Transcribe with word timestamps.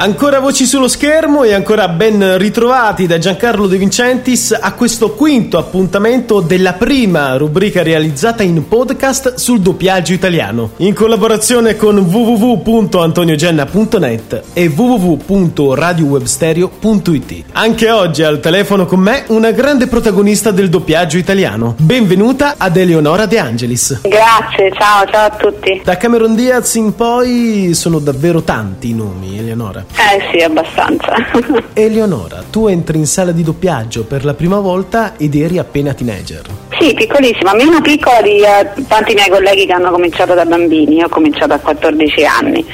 Ancora 0.00 0.38
voci 0.38 0.64
sullo 0.64 0.86
schermo 0.86 1.42
e 1.42 1.52
ancora 1.52 1.88
ben 1.88 2.38
ritrovati 2.38 3.08
da 3.08 3.18
Giancarlo 3.18 3.66
De 3.66 3.78
Vincentis 3.78 4.56
a 4.58 4.72
questo 4.74 5.14
quinto 5.14 5.58
appuntamento 5.58 6.38
della 6.38 6.74
prima 6.74 7.36
rubrica 7.36 7.82
realizzata 7.82 8.44
in 8.44 8.68
podcast 8.68 9.34
sul 9.34 9.58
doppiaggio 9.58 10.12
italiano, 10.12 10.70
in 10.76 10.94
collaborazione 10.94 11.74
con 11.74 11.98
www.antoniogenna.net 11.98 14.42
e 14.52 14.68
www.radiowebstereo.it. 14.68 17.44
Anche 17.54 17.90
oggi 17.90 18.22
al 18.22 18.38
telefono 18.38 18.86
con 18.86 19.00
me 19.00 19.24
una 19.30 19.50
grande 19.50 19.88
protagonista 19.88 20.52
del 20.52 20.68
doppiaggio 20.68 21.16
italiano. 21.16 21.74
Benvenuta 21.76 22.54
ad 22.56 22.76
Eleonora 22.76 23.26
De 23.26 23.40
Angelis. 23.40 24.02
Grazie, 24.02 24.70
ciao, 24.78 25.04
ciao 25.10 25.26
a 25.26 25.30
tutti. 25.30 25.80
Da 25.82 25.96
Cameron 25.96 26.36
Diaz 26.36 26.76
in 26.76 26.94
poi 26.94 27.74
sono 27.74 27.98
davvero 27.98 28.42
tanti 28.42 28.90
i 28.90 28.94
nomi, 28.94 29.36
Eleonora. 29.36 29.86
Eh 29.92 30.28
sì, 30.30 30.42
abbastanza. 30.42 31.14
Eleonora, 31.72 32.44
tu 32.50 32.66
entri 32.66 32.98
in 32.98 33.06
sala 33.06 33.32
di 33.32 33.42
doppiaggio 33.42 34.04
per 34.04 34.24
la 34.24 34.34
prima 34.34 34.58
volta 34.60 35.16
ed 35.16 35.34
eri 35.34 35.58
appena 35.58 35.94
teenager. 35.94 36.42
Sì, 36.78 36.94
piccolissima, 36.94 37.54
meno 37.54 37.80
piccola 37.80 38.22
di 38.22 38.40
eh, 38.40 38.84
tanti 38.86 39.14
miei 39.14 39.28
colleghi 39.28 39.66
che 39.66 39.72
hanno 39.72 39.90
cominciato 39.90 40.34
da 40.34 40.44
bambini, 40.44 40.96
io 40.96 41.06
ho 41.06 41.08
cominciato 41.08 41.52
a 41.52 41.58
14 41.58 42.24
anni, 42.24 42.64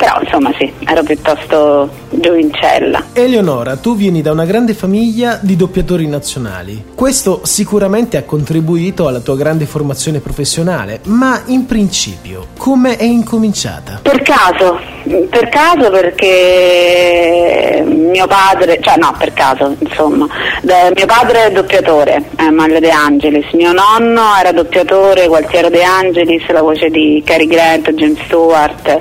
però 0.00 0.18
insomma 0.22 0.50
sì, 0.56 0.72
ero 0.86 1.02
piuttosto 1.02 1.90
giovincella. 2.08 3.08
Eleonora, 3.12 3.76
tu 3.76 3.94
vieni 3.94 4.22
da 4.22 4.32
una 4.32 4.46
grande 4.46 4.72
famiglia 4.72 5.38
di 5.42 5.56
doppiatori 5.56 6.06
nazionali. 6.06 6.86
Questo 6.94 7.42
sicuramente 7.44 8.16
ha 8.16 8.22
contribuito 8.22 9.06
alla 9.06 9.20
tua 9.20 9.36
grande 9.36 9.66
formazione 9.66 10.20
professionale, 10.20 11.00
ma 11.04 11.42
in 11.46 11.66
principio 11.66 12.46
come 12.56 12.96
è 12.96 13.04
incominciata? 13.04 14.00
Per 14.00 14.22
caso, 14.22 14.80
per 15.28 15.50
caso 15.50 15.90
perché 15.90 17.79
mio 18.20 18.26
padre, 18.26 18.78
cioè 18.82 18.96
no, 18.98 19.14
per 19.16 19.32
caso, 19.32 19.74
insomma, 19.78 20.26
De, 20.60 20.92
mio 20.94 21.06
padre 21.06 21.46
è 21.46 21.50
doppiatore, 21.52 22.22
è 22.36 22.50
Mario 22.50 22.80
De 22.80 22.90
Angelis, 22.90 23.50
mio 23.52 23.72
nonno 23.72 24.36
era 24.38 24.52
doppiatore, 24.52 25.26
Gualtiero 25.26 25.70
De 25.70 25.82
Angelis, 25.82 26.46
la 26.50 26.60
voce 26.60 26.90
di 26.90 27.22
Cary 27.24 27.46
Grant, 27.46 27.90
James 27.92 28.20
Stewart, 28.24 29.00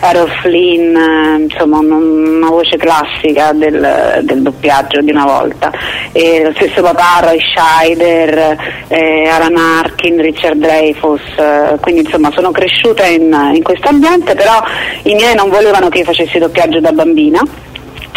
Errol 0.00 0.30
Flynn, 0.40 0.96
insomma 1.42 1.78
una 1.78 2.48
voce 2.48 2.78
classica 2.78 3.52
del, 3.52 4.20
del 4.22 4.40
doppiaggio 4.40 5.02
di 5.02 5.10
una 5.10 5.26
volta. 5.26 5.70
E 6.12 6.44
lo 6.44 6.52
stesso 6.54 6.80
papà, 6.80 7.26
Roy 7.26 7.38
Scheider, 7.40 8.56
eh, 8.88 9.28
Alan 9.28 9.56
Arkin, 9.56 10.22
Richard 10.22 10.56
Dreyfus, 10.56 11.20
eh, 11.36 11.76
quindi 11.80 12.00
insomma 12.00 12.30
sono 12.32 12.50
cresciuta 12.50 13.04
in, 13.04 13.52
in 13.54 13.62
questo 13.62 13.88
ambiente, 13.88 14.34
però 14.34 14.62
i 15.02 15.14
miei 15.14 15.34
non 15.34 15.50
volevano 15.50 15.90
che 15.90 15.98
io 15.98 16.04
facessi 16.04 16.38
doppiaggio 16.38 16.80
da 16.80 16.92
bambina 16.92 17.42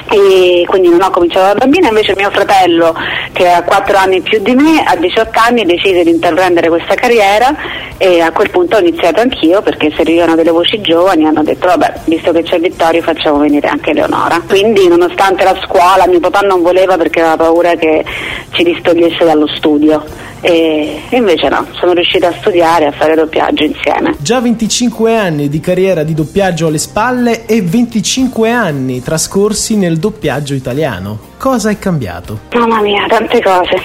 e 0.09 0.63
quindi 0.67 0.89
non 0.89 1.01
ho 1.01 1.09
cominciato 1.09 1.53
da 1.53 1.65
bambina, 1.65 1.89
invece 1.89 2.13
mio 2.15 2.31
fratello 2.31 2.95
che 3.33 3.49
ha 3.49 3.63
4 3.63 3.97
anni 3.97 4.21
più 4.21 4.41
di 4.41 4.55
me, 4.55 4.83
a 4.85 4.95
18 4.95 5.29
anni 5.33 5.65
decise 5.65 6.03
di 6.03 6.11
intraprendere 6.11 6.69
questa 6.69 6.95
carriera 6.95 7.55
e 7.97 8.21
a 8.21 8.31
quel 8.31 8.49
punto 8.49 8.77
ho 8.77 8.79
iniziato 8.79 9.21
anch'io 9.21 9.61
perché 9.61 9.91
servivano 9.95 10.35
delle 10.35 10.51
voci 10.51 10.79
giovani 10.81 11.25
hanno 11.25 11.43
detto 11.43 11.65
vabbè 11.67 12.01
visto 12.05 12.31
che 12.31 12.43
c'è 12.43 12.59
Vittorio 12.59 13.01
facciamo 13.01 13.39
venire 13.39 13.67
anche 13.67 13.93
Leonora. 13.93 14.41
Quindi 14.47 14.87
nonostante 14.87 15.43
la 15.43 15.57
scuola 15.65 16.07
mio 16.07 16.19
papà 16.19 16.41
non 16.41 16.61
voleva 16.61 16.95
perché 16.97 17.21
aveva 17.21 17.37
paura 17.37 17.75
che 17.75 18.05
ci 18.51 18.63
distogliesse 18.63 19.25
dallo 19.25 19.47
studio 19.47 20.03
e 20.41 21.01
invece 21.09 21.49
no, 21.49 21.65
sono 21.79 21.93
riuscita 21.93 22.27
a 22.27 22.33
studiare 22.39 22.85
e 22.85 22.87
a 22.87 22.91
fare 22.91 23.15
doppiaggio 23.15 23.63
insieme. 23.63 24.15
Già 24.19 24.39
25 24.39 25.15
anni 25.15 25.49
di 25.49 25.59
carriera 25.59 26.03
di 26.03 26.13
doppiaggio 26.13 26.67
alle 26.67 26.77
spalle 26.77 27.45
e 27.45 27.61
25 27.61 28.51
anni 28.51 29.01
trascorsi 29.01 29.75
nel 29.75 29.96
doppiaggio 29.97 30.53
italiano. 30.53 31.19
Cosa 31.37 31.69
è 31.69 31.77
cambiato? 31.77 32.39
Mamma 32.53 32.81
mia, 32.81 33.05
tante 33.07 33.41
cose. 33.41 33.81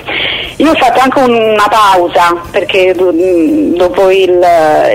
Io 0.56 0.70
ho 0.70 0.74
fatto 0.74 1.00
anche 1.00 1.20
una 1.20 1.68
pausa 1.68 2.36
perché 2.50 2.94
dopo 2.94 4.10
il, 4.10 4.40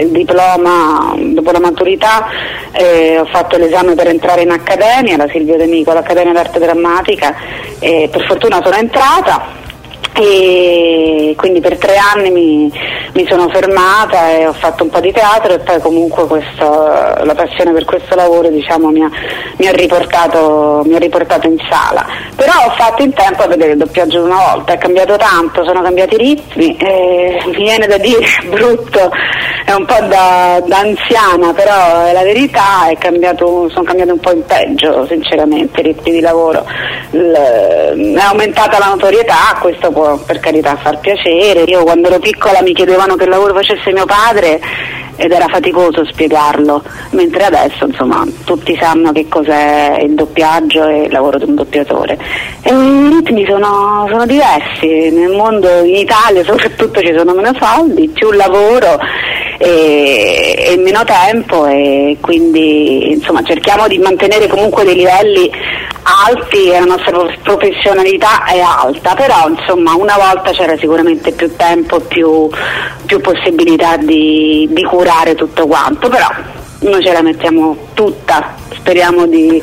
il 0.02 0.10
diploma, 0.12 1.16
dopo 1.18 1.52
la 1.52 1.60
maturità, 1.60 2.28
eh, 2.72 3.20
ho 3.20 3.26
fatto 3.26 3.58
l'esame 3.58 3.96
per 3.96 4.08
entrare 4.08 4.42
in 4.42 4.52
accademia, 4.52 5.18
la 5.18 5.28
Silvio 5.30 5.58
De 5.58 5.66
Mico, 5.66 5.94
l'Accademia 5.94 6.34
d'Arte 6.34 6.60
Drammatica 6.60 7.36
e 7.80 8.08
per 8.12 8.26
fortuna 8.26 8.62
sono 8.64 8.76
entrata 8.76 9.66
e 10.20 11.36
quindi 11.38 11.60
per 11.60 11.78
tre 11.78 11.96
anni 11.98 12.32
mi, 12.32 12.72
mi, 13.14 13.28
sono 13.30 13.48
fermata 13.50 14.32
e 14.32 14.48
ho 14.48 14.54
fatto 14.54 14.84
un 14.84 14.90
po' 14.90 15.00
di 15.00 15.12
teatro 15.12 15.54
e 15.54 15.60
poi 15.60 15.80
comunque 15.80 16.26
questo, 16.26 16.66
la 16.66 17.36
passione 17.36 17.72
per 17.72 17.86
questo 17.86 18.16
lavoro 18.16 18.50
diciamo, 18.50 18.90
mi, 18.90 19.04
ha, 19.04 19.10
mi, 19.58 19.68
ha 19.68 19.72
riportato, 19.72 20.82
mi, 20.86 20.96
ha, 20.96 21.00
riportato, 21.00 21.48
in 21.48 21.58
sala. 21.70 22.06
Però 22.36 22.52
ho 22.66 22.72
fatto 22.72 23.04
in 23.04 23.14
tempo 23.14 23.44
a 23.44 23.48
vedere 23.48 23.74
il 23.74 23.78
doppiaggio 23.78 24.24
una 24.24 24.54
volta, 24.54 24.74
è 24.74 24.78
cambiato 24.78 25.18
tanto, 25.18 25.64
sono 25.64 25.82
cambiati 25.82 26.16
i 26.16 26.18
ritmi, 26.18 26.78
mi 26.80 27.56
viene 27.56 27.86
da 27.86 27.98
dire 27.98 28.26
brutto, 28.50 29.12
è 29.66 29.74
un 29.74 29.86
po' 29.86 30.02
da, 30.08 30.62
da 30.66 30.80
anziana, 30.80 31.54
però 31.54 32.06
è 32.06 32.14
la 32.14 32.24
verità, 32.24 32.88
è 32.90 32.98
cambiato, 32.98 33.70
sono 33.70 33.84
cambiati 33.84 34.12
un 34.12 34.20
po' 34.20 34.32
in 34.32 34.46
peggio 34.46 35.06
sinceramente 35.06 35.82
i 35.82 35.84
ritmi 35.84 36.12
di 36.12 36.22
lavoro. 36.22 36.66
L, 37.12 37.34
è 37.34 38.20
aumentata 38.20 38.80
la 38.80 38.88
notorietà, 38.88 39.58
questo 39.60 39.87
può 39.92 40.18
per 40.18 40.40
carità 40.40 40.76
far 40.76 41.00
piacere. 41.00 41.64
Io 41.64 41.84
quando 41.84 42.08
ero 42.08 42.20
piccola 42.20 42.62
mi 42.62 42.74
chiedevano 42.74 43.16
che 43.16 43.26
lavoro 43.28 43.54
facesse 43.54 43.92
mio 43.92 44.06
padre 44.06 44.60
ed 45.18 45.32
era 45.32 45.48
faticoso 45.48 46.06
spiegarlo, 46.06 46.84
mentre 47.12 47.46
adesso 47.46 47.86
insomma 47.86 48.24
tutti 48.46 48.78
sanno 48.80 49.12
che 49.12 49.28
cos'è 49.28 50.00
il 50.04 50.14
doppiaggio 50.14 50.88
e 50.88 51.02
il 51.04 51.12
lavoro 51.12 51.40
di 51.40 51.46
un 51.46 51.56
doppiatore. 51.56 52.18
E 52.62 52.72
i 52.72 53.10
ritmi 53.10 53.46
sono, 53.46 54.06
sono 54.10 54.26
diversi, 54.26 55.10
nel 55.10 55.32
mondo, 55.32 55.84
in 55.84 55.96
Italia 55.96 56.44
soprattutto 56.44 57.02
ci 57.02 57.14
sono 57.18 57.34
meno 57.34 57.52
soldi, 57.60 58.10
più 58.10 58.32
lavoro 58.32 59.00
e, 59.58 60.56
e, 60.70 60.78
meno 60.78 61.04
tempo 61.04 61.66
e 61.66 62.18
quindi 62.22 63.14
insomma 63.14 63.42
cerchiamo 63.42 63.88
di 63.88 63.98
mantenere 63.98 64.48
comunque 64.48 64.84
dei 64.84 64.96
livelli 64.96 65.52
alti 66.08 66.70
e 66.70 66.80
la 66.80 66.86
nostra 66.86 67.12
professionalità 67.44 68.46
è 68.46 68.60
alta, 68.60 69.14
però 69.14 69.50
insomma 69.50 69.96
una 69.96 70.16
volta 70.16 70.52
c'era 70.52 70.78
sicuramente 70.78 71.32
più 71.32 71.54
tempo, 71.56 72.00
più, 72.00 72.50
più 73.06 73.20
possibilità 73.20 73.98
di, 73.98 74.68
di 74.72 74.84
curare 74.84 75.36
tutto 75.36 75.68
quanto, 75.68 76.08
però 76.08 76.28
noi 76.80 77.04
ce 77.04 77.12
la 77.12 77.22
mettiamo 77.22 77.76
tutta, 77.94 78.56
speriamo 78.74 79.26
di, 79.26 79.62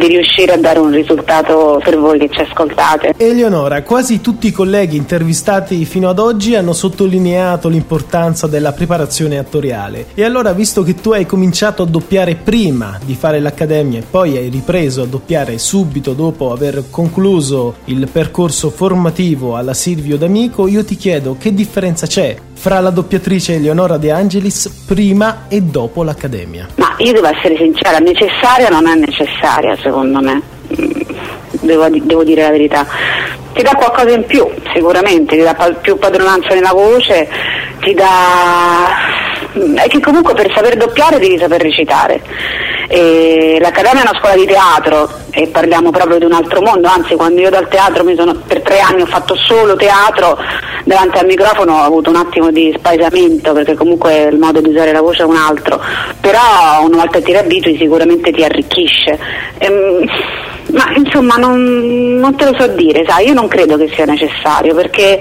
di, 0.00 0.08
riuscire 0.08 0.52
a 0.52 0.56
dare 0.56 0.78
un 0.78 0.90
risultato 0.90 1.80
per 1.82 1.98
voi 1.98 2.18
che 2.18 2.28
ci 2.30 2.40
ascoltate. 2.40 3.14
Eleonora, 3.16 3.82
quasi 3.82 4.20
tutti 4.20 4.46
i 4.46 4.52
colleghi 4.52 4.96
intervistati 4.96 5.84
fino 5.84 6.08
ad 6.08 6.18
oggi 6.18 6.54
hanno 6.54 6.72
sottolineato 6.72 7.68
l'importanza 7.68 8.46
della 8.46 8.72
preparazione 8.72 9.38
attoriale 9.38 10.06
e 10.14 10.24
allora 10.24 10.52
visto 10.52 10.82
che 10.82 10.94
tu 10.94 11.10
hai 11.10 11.26
cominciato 11.26 11.82
a 11.82 11.86
doppiare 11.86 12.34
prima 12.34 12.98
di 13.04 13.14
fare 13.14 13.40
l'accademia 13.40 13.98
e 13.98 14.04
poi 14.08 14.36
hai 14.36 14.48
ripreso 14.48 15.02
a 15.02 15.06
doppiare 15.06 15.58
subito 15.58 16.12
dopo 16.12 16.52
aver 16.52 16.84
concluso 16.90 17.76
il 17.86 18.08
percorso 18.10 18.70
formativo 18.70 19.56
alla 19.56 19.74
Silvio 19.74 20.16
D'Amico, 20.16 20.66
io 20.66 20.84
ti 20.84 20.96
chiedo 20.96 21.36
che 21.38 21.52
differenza 21.52 22.06
c'è 22.06 22.36
fra 22.60 22.78
la 22.80 22.90
doppiatrice 22.90 23.54
Eleonora 23.54 23.96
De 23.96 24.10
Angelis 24.10 24.68
prima 24.86 25.46
e 25.48 25.62
dopo 25.62 26.02
l'Accademia? 26.02 26.68
Ma 26.74 26.94
io 26.98 27.14
devo 27.14 27.28
essere 27.28 27.56
sincera, 27.56 27.96
necessaria 27.96 28.68
non 28.68 28.86
è 28.86 28.94
necessaria 28.96 29.74
secondo 29.80 30.20
me, 30.20 30.42
mm, 30.78 31.00
devo, 31.62 31.88
devo 31.88 32.22
dire 32.22 32.42
la 32.42 32.50
verità. 32.50 32.86
Ti 33.54 33.62
dà 33.62 33.70
qualcosa 33.70 34.10
in 34.10 34.26
più, 34.26 34.46
sicuramente, 34.74 35.38
ti 35.38 35.42
dà 35.42 35.54
più 35.80 35.96
padronanza 35.96 36.52
nella 36.52 36.72
voce, 36.72 37.26
ti 37.80 37.94
dà... 37.94 38.88
Mm, 39.58 39.76
è 39.78 39.86
che 39.86 40.00
comunque 40.00 40.34
per 40.34 40.52
saper 40.54 40.76
doppiare 40.76 41.18
devi 41.18 41.38
saper 41.38 41.62
recitare. 41.62 42.20
E 42.92 43.58
L'Accademia 43.60 44.02
è 44.02 44.08
una 44.08 44.18
scuola 44.18 44.34
di 44.34 44.46
teatro 44.46 45.08
e 45.30 45.46
parliamo 45.46 45.90
proprio 45.90 46.18
di 46.18 46.24
un 46.24 46.32
altro 46.32 46.60
mondo, 46.60 46.88
anzi 46.88 47.14
quando 47.14 47.40
io 47.40 47.48
dal 47.48 47.68
teatro 47.68 48.04
sono, 48.16 48.34
per 48.34 48.62
tre 48.62 48.80
anni 48.80 49.02
ho 49.02 49.06
fatto 49.06 49.36
solo 49.36 49.76
teatro, 49.76 50.36
davanti 50.82 51.18
al 51.18 51.26
microfono 51.26 51.74
ho 51.74 51.84
avuto 51.84 52.10
un 52.10 52.16
attimo 52.16 52.50
di 52.50 52.74
spaesamento 52.76 53.52
perché 53.52 53.76
comunque 53.76 54.22
il 54.22 54.38
modo 54.38 54.60
di 54.60 54.70
usare 54.70 54.90
la 54.90 55.02
voce 55.02 55.22
è 55.22 55.24
un 55.24 55.36
altro, 55.36 55.80
però 56.20 56.84
una 56.84 56.96
volta 56.96 57.20
ti 57.20 57.30
riabitui 57.30 57.76
sicuramente 57.76 58.32
ti 58.32 58.42
arricchisce. 58.42 59.16
Ehm, 59.58 60.04
ma 60.72 60.92
insomma 60.96 61.36
non, 61.36 62.18
non, 62.18 62.34
te 62.34 62.44
lo 62.44 62.56
so 62.58 62.66
dire, 62.68 63.04
sai, 63.06 63.28
io 63.28 63.34
non 63.34 63.46
credo 63.46 63.76
che 63.76 63.88
sia 63.94 64.04
necessario 64.04 64.74
perché 64.74 65.20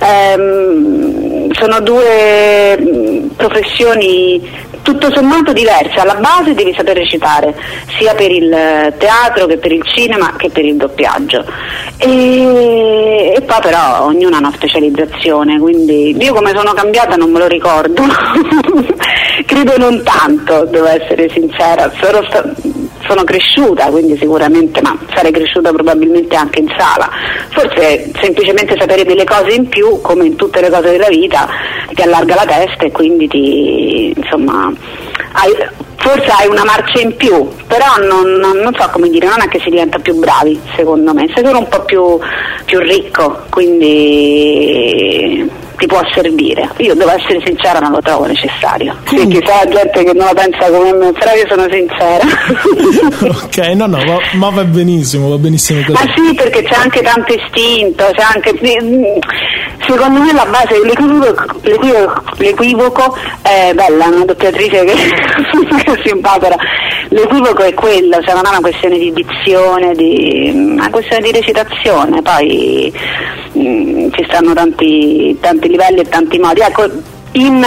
ehm, 0.00 1.50
sono 1.52 1.80
due 1.80 3.28
professioni 3.36 4.68
tutto 4.82 5.10
sommato 5.12 5.52
diverse, 5.52 6.00
alla 6.00 6.14
base 6.14 6.54
devi 6.54 6.74
saper 6.74 6.96
recitare, 6.96 7.54
sia 7.98 8.14
per 8.14 8.30
il 8.30 8.94
teatro 8.98 9.46
che 9.46 9.58
per 9.58 9.72
il 9.72 9.82
cinema 9.84 10.34
che 10.36 10.50
per 10.50 10.64
il 10.64 10.76
doppiaggio. 10.76 11.44
E 11.98 13.30
e, 13.34 13.40
poi 13.42 13.58
però 13.62 14.04
ognuno 14.06 14.36
ha 14.36 14.38
una 14.38 14.52
specializzazione, 14.52 15.58
quindi 15.58 16.16
io 16.18 16.34
come 16.34 16.52
sono 16.54 16.72
cambiata 16.72 17.16
non 17.16 17.30
me 17.30 17.38
lo 17.38 17.46
ricordo, 17.46 18.02
credo 19.46 19.76
non 19.78 20.02
tanto, 20.02 20.64
devo 20.64 20.86
essere 20.86 21.30
sincera, 21.30 21.90
sono, 22.00 22.22
sta- 22.28 22.52
sono 23.10 23.24
cresciuta, 23.24 23.86
quindi 23.86 24.16
sicuramente, 24.16 24.80
ma 24.80 24.96
sarei 25.12 25.32
cresciuta 25.32 25.72
probabilmente 25.72 26.36
anche 26.36 26.60
in 26.60 26.72
sala, 26.78 27.10
forse 27.50 28.12
semplicemente 28.20 28.76
sapere 28.78 29.04
delle 29.04 29.24
cose 29.24 29.50
in 29.50 29.68
più, 29.68 30.00
come 30.00 30.26
in 30.26 30.36
tutte 30.36 30.60
le 30.60 30.70
cose 30.70 30.92
della 30.92 31.08
vita, 31.08 31.48
ti 31.92 32.02
allarga 32.02 32.36
la 32.36 32.46
testa 32.46 32.84
e 32.84 32.92
quindi 32.92 33.26
ti, 33.26 34.12
insomma, 34.14 34.72
hai, 35.32 35.50
forse 35.96 36.30
hai 36.30 36.46
una 36.46 36.64
marcia 36.64 37.00
in 37.00 37.16
più, 37.16 37.48
però 37.66 37.96
non, 37.98 38.30
non, 38.34 38.58
non, 38.58 38.74
so 38.78 38.88
come 38.92 39.08
dire, 39.08 39.26
non 39.26 39.40
è 39.40 39.48
che 39.48 39.58
si 39.58 39.70
diventa 39.70 39.98
più 39.98 40.14
bravi 40.14 40.60
secondo 40.76 41.12
me, 41.12 41.28
sei 41.34 41.44
solo 41.44 41.58
un 41.58 41.68
po' 41.68 41.84
più, 41.84 42.16
più 42.64 42.78
ricco, 42.78 43.42
quindi 43.50 45.50
ti 45.80 45.86
può 45.86 46.00
servire. 46.14 46.68
Io 46.76 46.94
devo 46.94 47.10
essere 47.10 47.40
sincera, 47.42 47.78
non 47.78 47.92
lo 47.92 48.02
trovo 48.02 48.26
necessario. 48.26 48.94
Sì, 49.06 49.26
chissà 49.28 49.64
la 49.64 49.70
gente 49.70 50.04
che 50.04 50.12
non 50.12 50.26
la 50.26 50.34
pensa 50.34 50.70
come 50.70 50.92
me, 50.92 51.12
però 51.12 51.32
io 51.32 51.46
sono 51.48 51.66
sincera. 51.70 52.24
ok, 53.44 53.56
no, 53.74 53.86
no, 53.86 53.96
ma, 54.04 54.18
ma, 54.34 54.50
va 54.50 54.64
benissimo, 54.64 55.30
va 55.30 55.38
benissimo 55.38 55.80
così. 55.86 55.92
Ma 55.92 56.12
sì, 56.14 56.34
perché 56.34 56.62
c'è 56.64 56.74
anche 56.74 57.00
tanto 57.00 57.32
istinto, 57.32 58.04
c'è 58.12 58.22
anche. 58.34 58.58
Secondo 59.86 60.20
me 60.20 60.32
la 60.34 60.44
base 60.44 60.78
dell'equivoco 60.78 61.44
l'equivoco, 61.62 62.22
l'equivoco 62.36 63.16
è 63.40 63.72
bella, 63.74 64.08
una 64.08 64.24
doppiatrice 64.26 64.84
che, 64.84 64.92
che 65.82 66.00
si 66.04 66.10
impara. 66.10 66.56
L'equivoco 67.08 67.62
è 67.62 67.72
quello, 67.72 68.20
cioè 68.22 68.34
non 68.34 68.44
è 68.44 68.50
una 68.50 68.60
questione 68.60 68.98
di 68.98 69.12
dizione, 69.14 69.94
di, 69.94 70.50
una 70.52 70.90
questione 70.90 71.22
di 71.22 71.32
recitazione, 71.32 72.20
poi 72.20 72.92
mm, 73.56 74.08
ci 74.12 74.24
stanno 74.28 74.52
tanti, 74.54 75.36
tanti 75.40 75.68
livelli 75.68 76.00
e 76.00 76.08
tanti 76.08 76.38
modi. 76.38 76.60
Ecco, 76.60 76.84
in, 77.32 77.64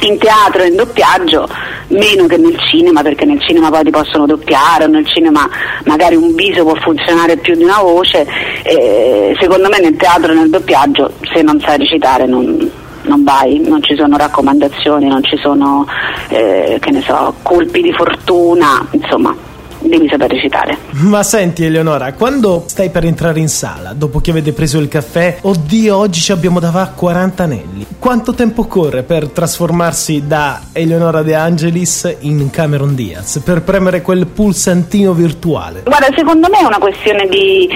in 0.00 0.18
teatro 0.18 0.62
e 0.62 0.68
in 0.68 0.76
doppiaggio 0.76 1.48
meno 1.88 2.26
che 2.26 2.36
nel 2.36 2.58
cinema 2.70 3.02
perché 3.02 3.24
nel 3.24 3.40
cinema 3.40 3.70
poi 3.70 3.84
ti 3.84 3.90
possono 3.90 4.26
doppiare 4.26 4.84
o 4.84 4.88
nel 4.88 5.06
cinema 5.06 5.48
magari 5.84 6.16
un 6.16 6.34
viso 6.34 6.62
può 6.62 6.74
funzionare 6.74 7.38
più 7.38 7.54
di 7.54 7.64
una 7.64 7.80
voce 7.80 8.26
eh, 8.62 9.34
secondo 9.40 9.68
me 9.70 9.80
nel 9.80 9.96
teatro 9.96 10.32
e 10.32 10.34
nel 10.34 10.50
doppiaggio 10.50 11.12
se 11.32 11.40
non 11.40 11.58
sai 11.60 11.78
recitare 11.78 12.26
non, 12.26 12.70
non 13.02 13.24
vai, 13.24 13.58
non 13.58 13.82
ci 13.82 13.96
sono 13.96 14.16
raccomandazioni, 14.16 15.08
non 15.08 15.22
ci 15.24 15.36
sono 15.38 15.86
eh, 16.28 16.78
so, 17.04 17.34
colpi 17.42 17.80
di 17.80 17.92
fortuna, 17.92 18.86
insomma 18.90 19.34
devi 19.80 20.08
saper 20.08 20.30
recitare. 20.30 20.76
Ma 21.00 21.22
senti 21.22 21.64
Eleonora, 21.64 22.12
quando 22.12 22.64
stai 22.66 22.90
per 22.90 23.04
entrare 23.04 23.40
in 23.40 23.48
sala, 23.48 23.92
dopo 23.92 24.20
che 24.20 24.30
avete 24.30 24.52
preso 24.52 24.78
il 24.78 24.88
caffè, 24.88 25.38
oddio 25.42 25.96
oggi 25.96 26.20
ci 26.20 26.32
abbiamo 26.32 26.60
davanti 26.60 26.92
40 26.96 27.42
anelli, 27.42 27.86
quanto 27.98 28.34
tempo 28.34 28.66
corre 28.66 29.02
per 29.02 29.28
trasformarsi 29.28 30.26
da 30.26 30.60
Eleonora 30.72 31.22
De 31.22 31.34
Angelis 31.34 32.16
in 32.20 32.50
Cameron 32.50 32.94
Diaz, 32.94 33.40
per 33.44 33.62
premere 33.62 34.02
quel 34.02 34.26
pulsantino 34.26 35.12
virtuale? 35.12 35.82
Guarda, 35.84 36.08
secondo 36.16 36.48
me 36.50 36.60
è 36.60 36.64
una 36.64 36.78
questione 36.78 37.26
di, 37.28 37.68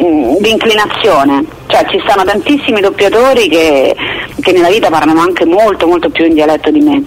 mm, 0.00 0.36
di 0.40 0.50
inclinazione, 0.50 1.44
cioè 1.66 1.86
ci 1.88 2.00
stanno 2.06 2.24
tantissimi 2.24 2.80
doppiatori 2.80 3.48
che, 3.48 3.96
che 4.40 4.52
nella 4.52 4.68
vita 4.68 4.90
parlano 4.90 5.20
anche 5.20 5.44
molto 5.44 5.86
molto 5.86 6.10
più 6.10 6.24
in 6.24 6.34
dialetto 6.34 6.70
di 6.70 6.80
me 6.80 7.02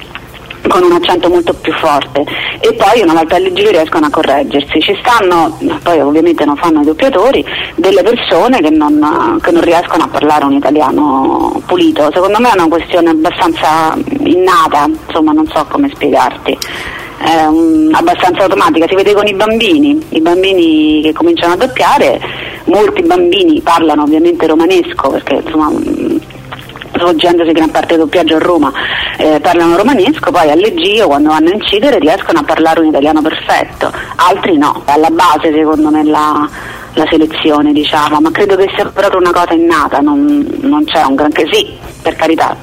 con 0.68 0.83
un 0.83 0.92
accento 0.92 1.30
molto 1.30 1.54
più 1.54 1.71
forte 1.74 2.24
e 2.59 2.74
poi 2.74 3.01
una 3.01 3.13
volta 3.13 3.36
al 3.36 3.51
giro 3.54 3.71
riescono 3.71 4.06
a 4.06 4.09
correggersi. 4.09 4.81
Ci 4.81 4.98
stanno, 5.01 5.57
poi 5.83 6.00
ovviamente 6.00 6.45
non 6.45 6.56
fanno 6.57 6.81
i 6.81 6.86
doppiatori, 6.86 7.45
delle 7.75 8.01
persone 8.04 8.59
che 8.59 8.69
non, 8.69 9.39
che 9.42 9.51
non 9.51 9.62
riescono 9.62 10.04
a 10.04 10.07
parlare 10.07 10.45
un 10.45 10.54
italiano 10.54 11.62
pulito. 11.65 12.09
Secondo 12.13 12.39
me 12.39 12.50
è 12.50 12.54
una 12.56 12.68
questione 12.68 13.09
abbastanza 13.09 13.95
innata, 14.24 14.88
insomma 15.07 15.31
non 15.31 15.48
so 15.48 15.65
come 15.69 15.89
spiegarti. 15.94 16.57
È 17.19 17.45
un, 17.45 17.89
abbastanza 17.94 18.44
automatica, 18.44 18.86
si 18.88 18.95
vede 18.95 19.13
con 19.13 19.25
i 19.25 19.33
bambini, 19.33 20.00
i 20.09 20.21
bambini 20.21 21.01
che 21.01 21.13
cominciano 21.13 21.54
a 21.54 21.57
doppiare, 21.57 22.19
molti 22.65 23.01
bambini 23.01 23.59
parlano 23.62 24.04
ovviamente 24.04 24.45
romanesco 24.45 25.09
perché 25.09 25.42
insomma 25.44 25.71
svolgendosi 26.97 27.51
gran 27.51 27.71
parte 27.71 27.95
del 27.95 27.99
doppiaggio 27.99 28.35
a 28.35 28.39
Roma, 28.39 28.71
eh, 29.17 29.39
parlano 29.41 29.77
romanesco, 29.77 30.31
poi 30.31 30.49
all'Egio 30.51 31.07
quando 31.07 31.29
vanno 31.29 31.49
a 31.49 31.53
incidere 31.53 31.99
riescono 31.99 32.39
a 32.39 32.44
parlare 32.44 32.79
un 32.79 32.88
italiano 32.88 33.21
perfetto, 33.21 33.91
altri 34.15 34.57
no, 34.57 34.81
alla 34.85 35.09
base 35.09 35.51
secondo 35.53 35.89
me 35.89 36.03
la, 36.03 36.47
la 36.94 37.05
selezione 37.09 37.71
diciamo, 37.71 38.19
ma 38.19 38.31
credo 38.31 38.55
che 38.55 38.69
sia 38.75 38.85
proprio 38.85 39.19
una 39.19 39.31
cosa 39.31 39.53
innata, 39.53 39.99
non, 39.99 40.45
non 40.61 40.83
c'è 40.85 41.03
un 41.03 41.15
granché. 41.15 41.47
Sì, 41.51 41.75
per 42.07 42.15
carità, 42.15 42.56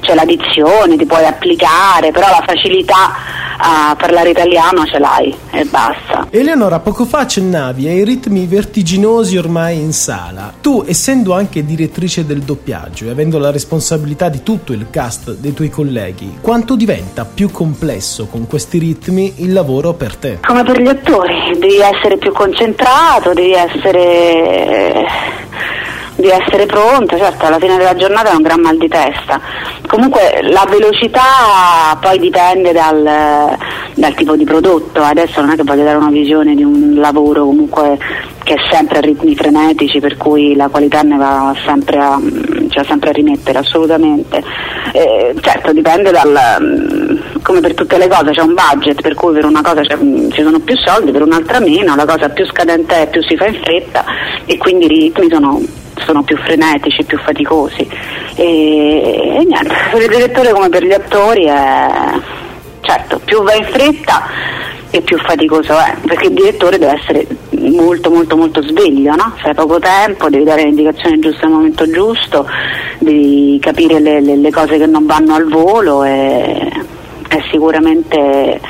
c'è 0.00 0.14
la 0.14 0.26
dizione, 0.26 0.98
ti 0.98 1.06
puoi 1.06 1.24
applicare, 1.24 2.10
però 2.10 2.28
la 2.28 2.44
facilità 2.46 3.38
a 3.62 3.96
parlare 3.98 4.30
italiano 4.30 4.84
ce 4.84 4.98
l'hai 4.98 5.34
e 5.52 5.64
basta. 5.64 6.26
Eleonora, 6.30 6.80
poco 6.80 7.06
fa 7.06 7.20
accennavi 7.20 7.88
ai 7.88 8.04
ritmi 8.04 8.44
vertiginosi 8.46 9.38
ormai 9.38 9.78
in 9.78 9.92
sala. 9.92 10.52
Tu, 10.60 10.84
essendo 10.86 11.32
anche 11.32 11.64
direttrice 11.64 12.26
del 12.26 12.40
doppiaggio 12.40 13.06
e 13.06 13.10
avendo 13.10 13.38
la 13.38 13.50
responsabilità 13.50 14.28
di 14.28 14.42
tutto 14.42 14.74
il 14.74 14.88
cast 14.90 15.32
dei 15.36 15.54
tuoi 15.54 15.70
colleghi, 15.70 16.38
quanto 16.42 16.76
diventa 16.76 17.24
più 17.24 17.50
complesso 17.50 18.26
con 18.26 18.46
questi 18.46 18.76
ritmi 18.78 19.32
il 19.36 19.54
lavoro 19.54 19.94
per 19.94 20.16
te? 20.16 20.40
Come 20.46 20.62
per 20.62 20.78
gli 20.78 20.88
attori, 20.88 21.56
devi 21.58 21.78
essere 21.78 22.18
più 22.18 22.32
concentrato, 22.32 23.32
devi 23.32 23.52
essere 23.52 25.06
di 26.20 26.28
essere 26.28 26.66
pronta, 26.66 27.16
certo 27.16 27.46
alla 27.46 27.58
fine 27.58 27.76
della 27.76 27.96
giornata 27.96 28.30
è 28.30 28.34
un 28.34 28.42
gran 28.42 28.60
mal 28.60 28.76
di 28.76 28.88
testa. 28.88 29.40
Comunque 29.86 30.40
la 30.42 30.66
velocità 30.68 31.98
poi 32.00 32.18
dipende 32.18 32.72
dal, 32.72 33.56
dal 33.94 34.14
tipo 34.14 34.36
di 34.36 34.44
prodotto, 34.44 35.02
adesso 35.02 35.40
non 35.40 35.50
è 35.50 35.56
che 35.56 35.64
voglio 35.64 35.84
dare 35.84 35.96
una 35.96 36.10
visione 36.10 36.54
di 36.54 36.62
un 36.62 36.94
lavoro 36.96 37.44
comunque 37.44 37.98
che 38.42 38.54
è 38.54 38.58
sempre 38.70 38.98
a 38.98 39.00
ritmi 39.00 39.34
frenetici 39.34 40.00
per 40.00 40.16
cui 40.16 40.56
la 40.56 40.68
qualità 40.68 41.02
ne 41.02 41.16
va 41.16 41.54
sempre 41.64 41.98
a, 41.98 42.18
cioè 42.68 42.84
sempre 42.84 43.10
a 43.10 43.12
rimettere 43.12 43.58
assolutamente. 43.58 44.42
Eh, 44.92 45.34
certo 45.40 45.72
dipende 45.72 46.10
dal 46.10 47.28
come 47.42 47.60
per 47.60 47.74
tutte 47.74 47.98
le 47.98 48.08
cose 48.08 48.30
c'è 48.32 48.42
un 48.42 48.54
budget 48.54 49.00
per 49.00 49.14
cui 49.14 49.32
per 49.32 49.44
una 49.44 49.62
cosa 49.62 49.82
ci 49.82 50.42
sono 50.42 50.58
più 50.60 50.76
soldi, 50.76 51.10
per 51.10 51.22
un'altra 51.22 51.60
meno, 51.60 51.94
la 51.94 52.06
cosa 52.06 52.28
più 52.28 52.46
scadente 52.46 53.02
è 53.02 53.08
più 53.08 53.22
si 53.22 53.36
fa 53.36 53.46
in 53.46 53.60
fretta 53.62 54.04
e 54.46 54.56
quindi 54.56 54.86
i 54.86 54.88
ritmi 54.88 55.28
sono 55.30 55.60
sono 56.04 56.22
più 56.22 56.36
frenetici, 56.38 57.04
più 57.04 57.18
faticosi. 57.18 57.88
E, 58.34 59.36
e 59.38 59.44
niente, 59.44 59.74
per 59.90 60.02
il 60.02 60.08
direttore 60.08 60.52
come 60.52 60.68
per 60.68 60.84
gli 60.84 60.92
attori 60.92 61.44
è 61.44 61.88
certo, 62.80 63.20
più 63.24 63.42
va 63.42 63.54
in 63.54 63.64
fretta 63.64 64.26
e 64.90 65.00
più 65.02 65.16
faticoso 65.18 65.78
è, 65.78 65.94
perché 66.04 66.26
il 66.26 66.34
direttore 66.34 66.78
deve 66.78 66.98
essere 67.00 67.26
molto 67.70 68.10
molto 68.10 68.36
molto 68.36 68.62
sveglio, 68.62 69.14
no? 69.14 69.34
Se 69.40 69.48
hai 69.48 69.54
poco 69.54 69.78
tempo, 69.78 70.28
devi 70.28 70.44
dare 70.44 70.64
l'indicazione 70.64 71.18
giusta 71.20 71.46
al 71.46 71.52
momento 71.52 71.88
giusto, 71.88 72.46
devi 72.98 73.58
capire 73.60 74.00
le, 74.00 74.20
le, 74.20 74.36
le 74.36 74.50
cose 74.50 74.78
che 74.78 74.86
non 74.86 75.06
vanno 75.06 75.34
al 75.34 75.48
volo 75.48 76.02
e 76.02 76.68
è 77.28 77.40
sicuramente 77.52 78.60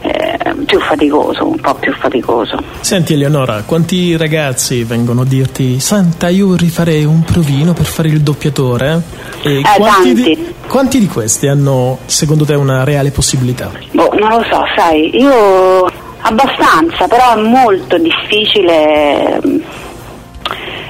eh, 0.00 0.54
più 0.66 0.80
faticoso, 0.80 1.48
un 1.48 1.60
po' 1.60 1.74
più 1.74 1.92
faticoso. 1.94 2.58
Senti 2.80 3.14
Eleonora, 3.14 3.62
quanti 3.64 4.16
ragazzi 4.16 4.84
vengono 4.84 5.22
a 5.22 5.24
dirti 5.24 5.80
Santa 5.80 6.28
io 6.28 6.54
rifarei 6.56 7.04
un 7.04 7.22
provino 7.22 7.72
per 7.72 7.86
fare 7.86 8.08
il 8.08 8.20
doppiatore? 8.20 9.02
E 9.42 9.58
eh, 9.58 9.62
quanti, 9.76 10.14
di, 10.14 10.54
quanti 10.68 10.98
di 10.98 11.06
questi 11.06 11.46
hanno 11.48 11.98
secondo 12.06 12.44
te 12.44 12.54
una 12.54 12.84
reale 12.84 13.10
possibilità? 13.10 13.70
Boh, 13.92 14.12
non 14.18 14.30
lo 14.30 14.44
so, 14.50 14.62
sai, 14.76 15.16
io 15.16 15.86
abbastanza, 16.20 17.06
però 17.06 17.34
è 17.34 17.40
molto 17.40 17.98
difficile 17.98 19.40
mm, 19.44 19.58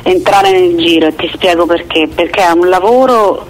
entrare 0.02 0.50
nel 0.50 0.76
giro 0.76 1.06
e 1.06 1.14
ti 1.14 1.30
spiego 1.32 1.66
perché, 1.66 2.08
perché 2.12 2.42
è 2.46 2.50
un 2.50 2.68
lavoro 2.68 3.46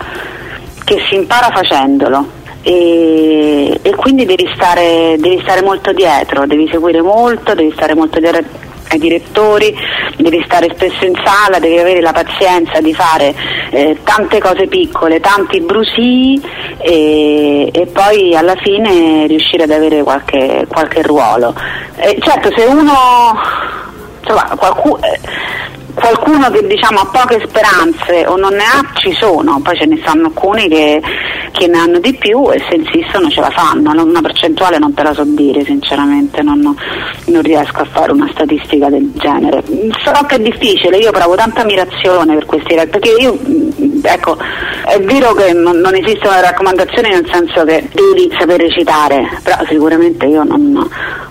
che 0.85 1.05
si 1.09 1.17
impara 1.17 1.51
facendolo 1.53 2.36
e, 2.67 3.79
e 3.81 3.95
quindi 3.95 4.25
devi 4.25 4.51
stare, 4.57 5.15
devi 5.21 5.39
stare 5.43 5.63
molto 5.63 5.93
dietro, 5.93 6.47
devi 6.47 6.69
seguire 6.69 7.01
molto, 7.01 7.55
devi 7.55 7.71
stare 7.71 7.95
molto 7.95 8.19
dietro 8.19 8.43
ai 8.89 8.99
direttori, 8.99 9.73
devi 10.17 10.43
stare 10.45 10.69
spesso 10.75 11.05
in 11.05 11.15
sala, 11.25 11.61
devi 11.61 11.79
avere 11.79 12.01
la 12.01 12.11
pazienza 12.11 12.81
di 12.81 12.93
fare 12.93 13.33
eh, 13.71 13.99
tante 14.03 14.41
cose 14.41 14.67
piccole, 14.67 15.21
tanti 15.21 15.61
brusii 15.61 16.43
e, 16.79 17.71
e, 17.73 17.87
poi 17.87 18.35
alla 18.35 18.57
fine 18.57 19.29
riuscire 19.29 19.63
ad 19.63 19.71
avere 19.71 20.03
qualche, 20.03 20.67
qualche 20.69 21.03
ruolo. 21.03 21.55
Eh, 21.99 22.19
certo 22.21 22.51
se 22.57 22.65
uno 22.65 22.93
insomma, 24.23 24.57
qualcuno, 24.57 24.99
eh, 25.05 25.21
qualcuno 25.97 26.51
che 26.51 26.67
diciamo 26.67 27.01
ha 27.01 27.07
poche 27.07 27.43
speranze 27.49 28.27
o 28.27 28.37
non 28.37 28.53
ne 28.53 28.63
ha 28.63 28.93
ci 28.95 29.13
sono, 29.19 29.61
poi 29.63 29.77
ce 29.77 29.87
ne 29.87 29.99
stanno 30.03 30.27
alcuni 30.27 30.69
che, 30.69 31.01
che 31.53 31.67
ne 31.67 31.79
hanno 31.79 31.99
di 31.99 32.13
più 32.15 32.51
e 32.53 32.63
se 32.69 32.77
insistono 32.77 33.31
ce 33.31 33.41
la 33.41 33.51
fanno, 33.51 33.91
una 34.03 34.21
percentuale 34.21 34.79
non 34.79 34.93
te 34.93 35.03
la 35.03 35.15
so 35.15 35.25
dire 35.25 35.65
sinceramente, 35.65 36.43
non, 36.43 36.61
non 36.61 37.43
riesco 37.43 37.81
a 37.81 37.87
fare 37.87 38.13
una 38.13 38.29
statistica 38.31 38.91
del 38.91 39.11
genere. 39.15 39.63
So 40.05 40.13
che 40.27 40.37
è 40.37 40.41
difficile, 40.41 40.99
io 40.99 41.11
provo 41.11 41.35
tanta 41.35 41.63
ammirazione 41.63 42.35
per 42.35 42.45
questi 42.45 42.75
ragazzi, 42.75 42.99
perché 42.99 43.15
io 43.19 43.39
ecco, 44.03 44.37
è 44.85 45.01
vero 45.01 45.33
che 45.33 45.53
non, 45.55 45.79
non 45.79 45.95
esistono 45.95 46.41
raccomandazioni 46.41 47.09
nel 47.09 47.27
senso 47.33 47.65
che 47.65 47.89
devi 47.93 48.31
saper 48.39 48.61
recitare, 48.61 49.41
però 49.43 49.57
sicuramente 49.67 50.27
io 50.27 50.45
non 50.45 50.89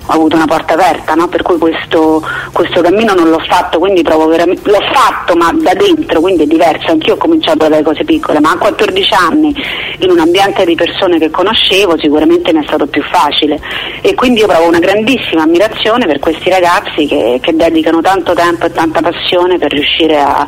ho 0.07 0.13
avuto 0.13 0.35
una 0.35 0.45
porta 0.45 0.73
aperta, 0.73 1.13
no? 1.13 1.27
per 1.27 1.41
cui 1.41 1.57
questo, 1.57 2.23
questo, 2.51 2.81
cammino 2.81 3.13
non 3.13 3.29
l'ho 3.29 3.43
fatto, 3.47 3.79
quindi 3.79 4.03
provo 4.03 4.27
veramente, 4.27 4.69
l'ho 4.69 4.83
fatto 4.91 5.35
ma 5.35 5.51
da 5.53 5.73
dentro, 5.73 6.19
quindi 6.19 6.43
è 6.43 6.47
diverso, 6.47 6.91
anch'io 6.91 7.13
ho 7.13 7.17
cominciato 7.17 7.57
dalle 7.57 7.81
cose 7.81 8.03
piccole, 8.03 8.39
ma 8.39 8.51
a 8.51 8.57
14 8.57 9.13
anni 9.13 9.55
in 9.99 10.11
un 10.11 10.19
ambiente 10.19 10.65
di 10.65 10.75
persone 10.75 11.17
che 11.17 11.29
conoscevo 11.29 11.97
sicuramente 11.97 12.53
mi 12.53 12.63
è 12.63 12.67
stato 12.67 12.85
più 12.87 13.01
facile 13.03 13.59
e 14.01 14.13
quindi 14.13 14.41
io 14.41 14.47
provo 14.47 14.67
una 14.67 14.79
grandissima 14.79 15.43
ammirazione 15.43 16.05
per 16.05 16.19
questi 16.19 16.49
ragazzi 16.49 17.07
che, 17.07 17.39
che 17.41 17.55
dedicano 17.55 18.01
tanto 18.01 18.33
tempo 18.33 18.65
e 18.65 18.71
tanta 18.71 19.01
passione 19.01 19.57
per 19.57 19.71
riuscire 19.71 20.19
a 20.19 20.47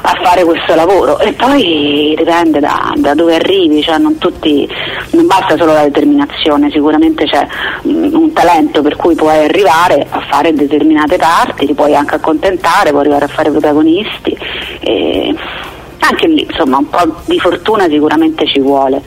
a 0.00 0.18
fare 0.22 0.44
questo 0.44 0.74
lavoro. 0.74 1.18
E 1.18 1.32
poi 1.32 2.14
dipende 2.16 2.60
da, 2.60 2.92
da 2.96 3.14
dove 3.14 3.34
arrivi, 3.34 3.82
cioè 3.82 3.98
non, 3.98 4.18
tutti, 4.18 4.68
non 5.12 5.26
basta 5.26 5.56
solo 5.56 5.72
la 5.72 5.84
determinazione, 5.84 6.70
sicuramente 6.70 7.24
c'è 7.24 7.46
un, 7.82 8.10
un 8.12 8.32
talento 8.32 8.82
per 8.82 8.96
cui 8.96 9.14
puoi 9.14 9.44
arrivare 9.44 10.06
a 10.08 10.20
fare 10.28 10.52
determinate 10.52 11.16
parti, 11.16 11.66
ti 11.66 11.74
puoi 11.74 11.94
anche 11.94 12.16
accontentare, 12.16 12.90
puoi 12.90 13.02
arrivare 13.02 13.24
a 13.24 13.28
fare 13.28 13.50
protagonisti 13.50 14.36
e 14.80 15.34
anche 16.00 16.26
lì 16.26 16.46
insomma 16.48 16.78
un 16.78 16.88
po' 16.88 17.16
di 17.26 17.38
fortuna 17.38 17.86
sicuramente 17.88 18.46
ci 18.46 18.60
vuole 18.60 19.02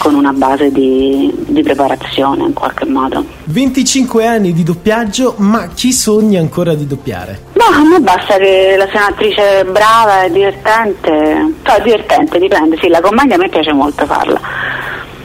con 0.00 0.14
una 0.14 0.32
base 0.32 0.72
di, 0.72 1.30
di, 1.46 1.62
preparazione 1.62 2.44
in 2.44 2.54
qualche 2.54 2.86
modo. 2.86 3.22
25 3.44 4.26
anni 4.26 4.54
di 4.54 4.62
doppiaggio, 4.62 5.34
ma 5.38 5.68
chi 5.74 5.92
sogna 5.92 6.40
ancora 6.40 6.72
di 6.72 6.86
doppiare? 6.86 7.48
No, 7.52 7.64
a 7.64 7.84
me 7.86 8.00
basta 8.00 8.38
che 8.38 8.76
la 8.78 8.88
sia 8.88 9.06
un'attrice 9.06 9.66
brava 9.66 10.22
e 10.22 10.30
divertente, 10.30 11.52
cioè 11.62 11.82
divertente, 11.82 12.38
dipende, 12.38 12.78
sì, 12.80 12.88
la 12.88 13.02
commedia 13.02 13.34
a 13.34 13.38
me 13.38 13.50
piace 13.50 13.74
molto 13.74 14.06
farla, 14.06 14.40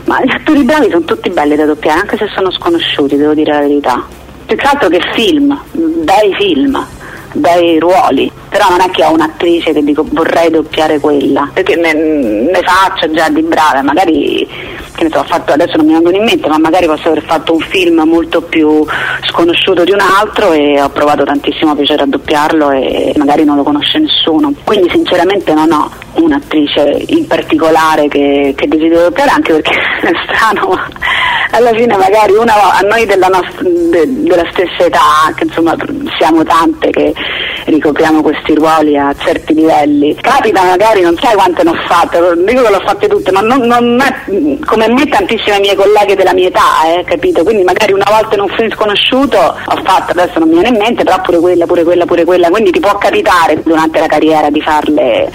ma 0.03 0.21
gli 0.21 0.31
attori 0.31 0.63
bravi 0.63 0.89
sono 0.89 1.05
tutti 1.05 1.29
belli 1.29 1.55
da 1.55 1.63
doppiare, 1.63 2.01
anche 2.01 2.17
se 2.17 2.27
sono 2.35 2.51
sconosciuti, 2.51 3.15
devo 3.15 3.33
dire 3.33 3.53
la 3.53 3.59
verità. 3.61 4.05
Più 4.45 4.57
che 4.57 4.67
altro 4.67 4.89
che 4.89 4.99
film, 5.13 5.57
bei 5.71 6.35
film 6.35 6.85
bei 7.35 7.79
ruoli, 7.79 8.31
però 8.49 8.69
non 8.69 8.81
è 8.81 8.89
che 8.89 9.03
ho 9.03 9.11
un'attrice 9.11 9.73
che 9.73 9.83
dico 9.83 10.05
vorrei 10.09 10.49
doppiare 10.49 10.99
quella, 10.99 11.49
perché 11.53 11.75
ne, 11.75 11.93
ne 11.93 12.61
faccio 12.63 13.11
già 13.11 13.29
di 13.29 13.41
brave, 13.41 13.81
magari 13.81 14.47
so, 15.11 15.23
fatto, 15.23 15.53
adesso 15.53 15.77
non 15.77 15.85
mi 15.85 15.93
vengono 15.93 16.17
in 16.17 16.23
mente, 16.23 16.47
ma 16.47 16.57
magari 16.57 16.85
posso 16.85 17.09
aver 17.09 17.23
fatto 17.23 17.53
un 17.53 17.59
film 17.59 18.01
molto 18.05 18.41
più 18.41 18.85
sconosciuto 19.27 19.83
di 19.83 19.91
un 19.91 19.99
altro 19.99 20.51
e 20.51 20.81
ho 20.81 20.89
provato 20.89 21.23
tantissimo 21.23 21.75
piacere 21.75 22.03
a 22.03 22.07
doppiarlo 22.07 22.71
e 22.71 23.13
magari 23.17 23.43
non 23.43 23.55
lo 23.55 23.63
conosce 23.63 23.99
nessuno. 23.99 24.53
Quindi 24.63 24.89
sinceramente 24.89 25.53
non 25.53 25.71
ho 25.71 25.89
un'attrice 26.13 27.03
in 27.07 27.27
particolare 27.27 28.07
che, 28.07 28.53
che 28.55 28.67
desidero 28.67 29.03
doppiare, 29.03 29.31
anche 29.31 29.53
perché 29.53 29.71
è 30.01 30.11
strano, 30.25 30.67
ma 30.67 30.87
alla 31.51 31.73
fine 31.73 31.95
magari 31.95 32.33
una, 32.33 32.77
a 32.77 32.81
noi 32.81 33.05
della, 33.05 33.27
nostra, 33.27 33.63
de, 33.63 34.03
della 34.07 34.47
stessa 34.51 34.85
età, 34.85 35.33
che 35.35 35.45
insomma 35.45 35.75
siamo 36.17 36.43
tante 36.43 36.89
che 36.89 37.13
ricopriamo 37.65 38.21
questi 38.21 38.53
ruoli 38.53 38.97
a 38.97 39.13
certi 39.17 39.53
livelli, 39.53 40.15
capita 40.15 40.63
magari, 40.63 41.01
non 41.01 41.17
sai 41.17 41.35
quante 41.35 41.63
ne 41.63 41.69
ho 41.69 41.75
fatte, 41.87 42.19
dico 42.45 42.61
che 42.61 42.69
l'ho 42.69 42.83
fatte 42.85 43.07
tutte, 43.07 43.31
ma 43.31 43.41
non, 43.41 43.61
non 43.61 43.99
è 43.99 44.59
come 44.65 44.87
me 44.87 45.05
tantissime 45.07 45.59
mie 45.59 45.75
colleghe 45.75 46.15
della 46.15 46.33
mia 46.33 46.47
età, 46.47 46.85
eh, 46.87 47.03
capito? 47.03 47.43
Quindi 47.43 47.63
magari 47.63 47.93
una 47.93 48.05
volta 48.07 48.35
in 48.35 48.41
un 48.41 48.49
film 48.49 48.71
sconosciuto 48.71 49.37
ho 49.37 49.81
fatto, 49.83 50.11
adesso 50.11 50.39
non 50.39 50.47
mi 50.47 50.55
viene 50.55 50.69
in 50.69 50.77
mente, 50.77 51.03
però 51.03 51.21
pure 51.21 51.39
quella, 51.39 51.65
pure 51.65 51.83
quella, 51.83 52.05
pure 52.05 52.23
quella, 52.23 52.49
quindi 52.49 52.71
ti 52.71 52.79
può 52.79 52.97
capitare 52.97 53.61
durante 53.63 53.99
la 53.99 54.07
carriera 54.07 54.49
di 54.49 54.61
farle, 54.61 55.31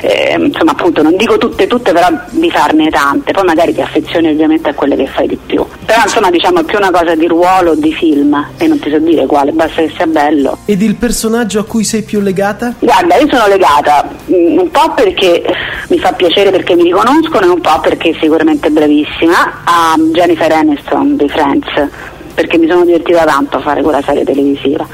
eh, 0.00 0.36
insomma 0.38 0.72
appunto 0.72 1.02
non 1.02 1.16
dico 1.16 1.38
tutte 1.38 1.66
tutte, 1.66 1.92
però 1.92 2.08
di 2.30 2.50
farne 2.50 2.88
tante, 2.90 3.32
poi 3.32 3.44
magari 3.44 3.74
ti 3.74 3.80
affezioni 3.80 4.28
ovviamente 4.28 4.70
a 4.70 4.74
quelle 4.74 4.96
che 4.96 5.06
fai 5.06 5.26
di 5.26 5.38
più. 5.44 5.63
Però 5.84 6.00
insomma 6.02 6.30
diciamo 6.30 6.60
è 6.60 6.64
più 6.64 6.78
una 6.78 6.90
cosa 6.90 7.14
di 7.14 7.26
ruolo 7.26 7.72
o 7.72 7.74
di 7.74 7.92
film 7.92 8.52
e 8.56 8.66
non 8.66 8.78
ti 8.78 8.90
so 8.90 8.98
dire 8.98 9.26
quale, 9.26 9.52
basta 9.52 9.82
che 9.82 9.92
sia 9.94 10.06
bello. 10.06 10.58
Ed 10.64 10.82
il 10.82 10.96
personaggio 10.96 11.60
a 11.60 11.64
cui 11.64 11.84
sei 11.84 12.02
più 12.02 12.20
legata? 12.20 12.74
Guarda, 12.78 13.16
io 13.16 13.28
sono 13.28 13.46
legata 13.46 14.08
mm, 14.30 14.58
un 14.58 14.70
po' 14.70 14.92
perché 14.94 15.42
mi 15.88 15.98
fa 15.98 16.12
piacere 16.12 16.50
perché 16.50 16.74
mi 16.74 16.84
riconoscono 16.84 17.46
e 17.46 17.48
un 17.48 17.60
po' 17.60 17.80
perché 17.80 18.16
sicuramente 18.20 18.68
è 18.68 18.70
bravissima 18.70 19.62
a 19.64 19.94
Jennifer 20.12 20.50
Aniston 20.52 21.16
di 21.16 21.28
Friends 21.28 22.12
perché 22.34 22.58
mi 22.58 22.68
sono 22.68 22.84
divertita 22.84 23.24
tanto 23.24 23.58
a 23.58 23.60
fare 23.60 23.82
quella 23.82 24.02
serie 24.02 24.24
televisiva 24.24 24.86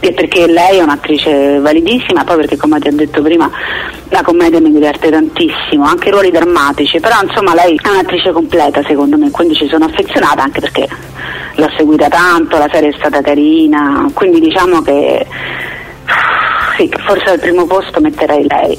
e 0.00 0.12
perché 0.12 0.46
lei 0.46 0.78
è 0.78 0.82
un'attrice 0.82 1.58
validissima, 1.58 2.24
poi 2.24 2.36
perché 2.36 2.56
come 2.56 2.78
ti 2.78 2.88
ho 2.88 2.92
detto 2.92 3.20
prima 3.20 3.50
la 4.10 4.22
commedia 4.22 4.60
mi 4.60 4.70
diverte 4.70 5.10
tantissimo, 5.10 5.84
anche 5.84 6.08
i 6.08 6.12
ruoli 6.12 6.30
drammatici, 6.30 7.00
però 7.00 7.16
insomma 7.22 7.54
lei 7.54 7.78
è 7.82 7.88
un'attrice 7.88 8.32
completa 8.32 8.82
secondo 8.84 9.16
me, 9.16 9.30
quindi 9.30 9.54
ci 9.54 9.68
sono 9.68 9.84
affezionata 9.84 10.42
anche 10.42 10.60
perché 10.60 10.88
l'ho 11.56 11.70
seguita 11.76 12.08
tanto, 12.08 12.56
la 12.58 12.68
serie 12.72 12.90
è 12.90 12.94
stata 12.96 13.20
carina, 13.20 14.08
quindi 14.14 14.40
diciamo 14.40 14.80
che 14.82 15.26
sì, 16.76 16.88
forse 17.04 17.30
al 17.30 17.40
primo 17.40 17.66
posto 17.66 18.00
metterei 18.00 18.46
lei. 18.48 18.78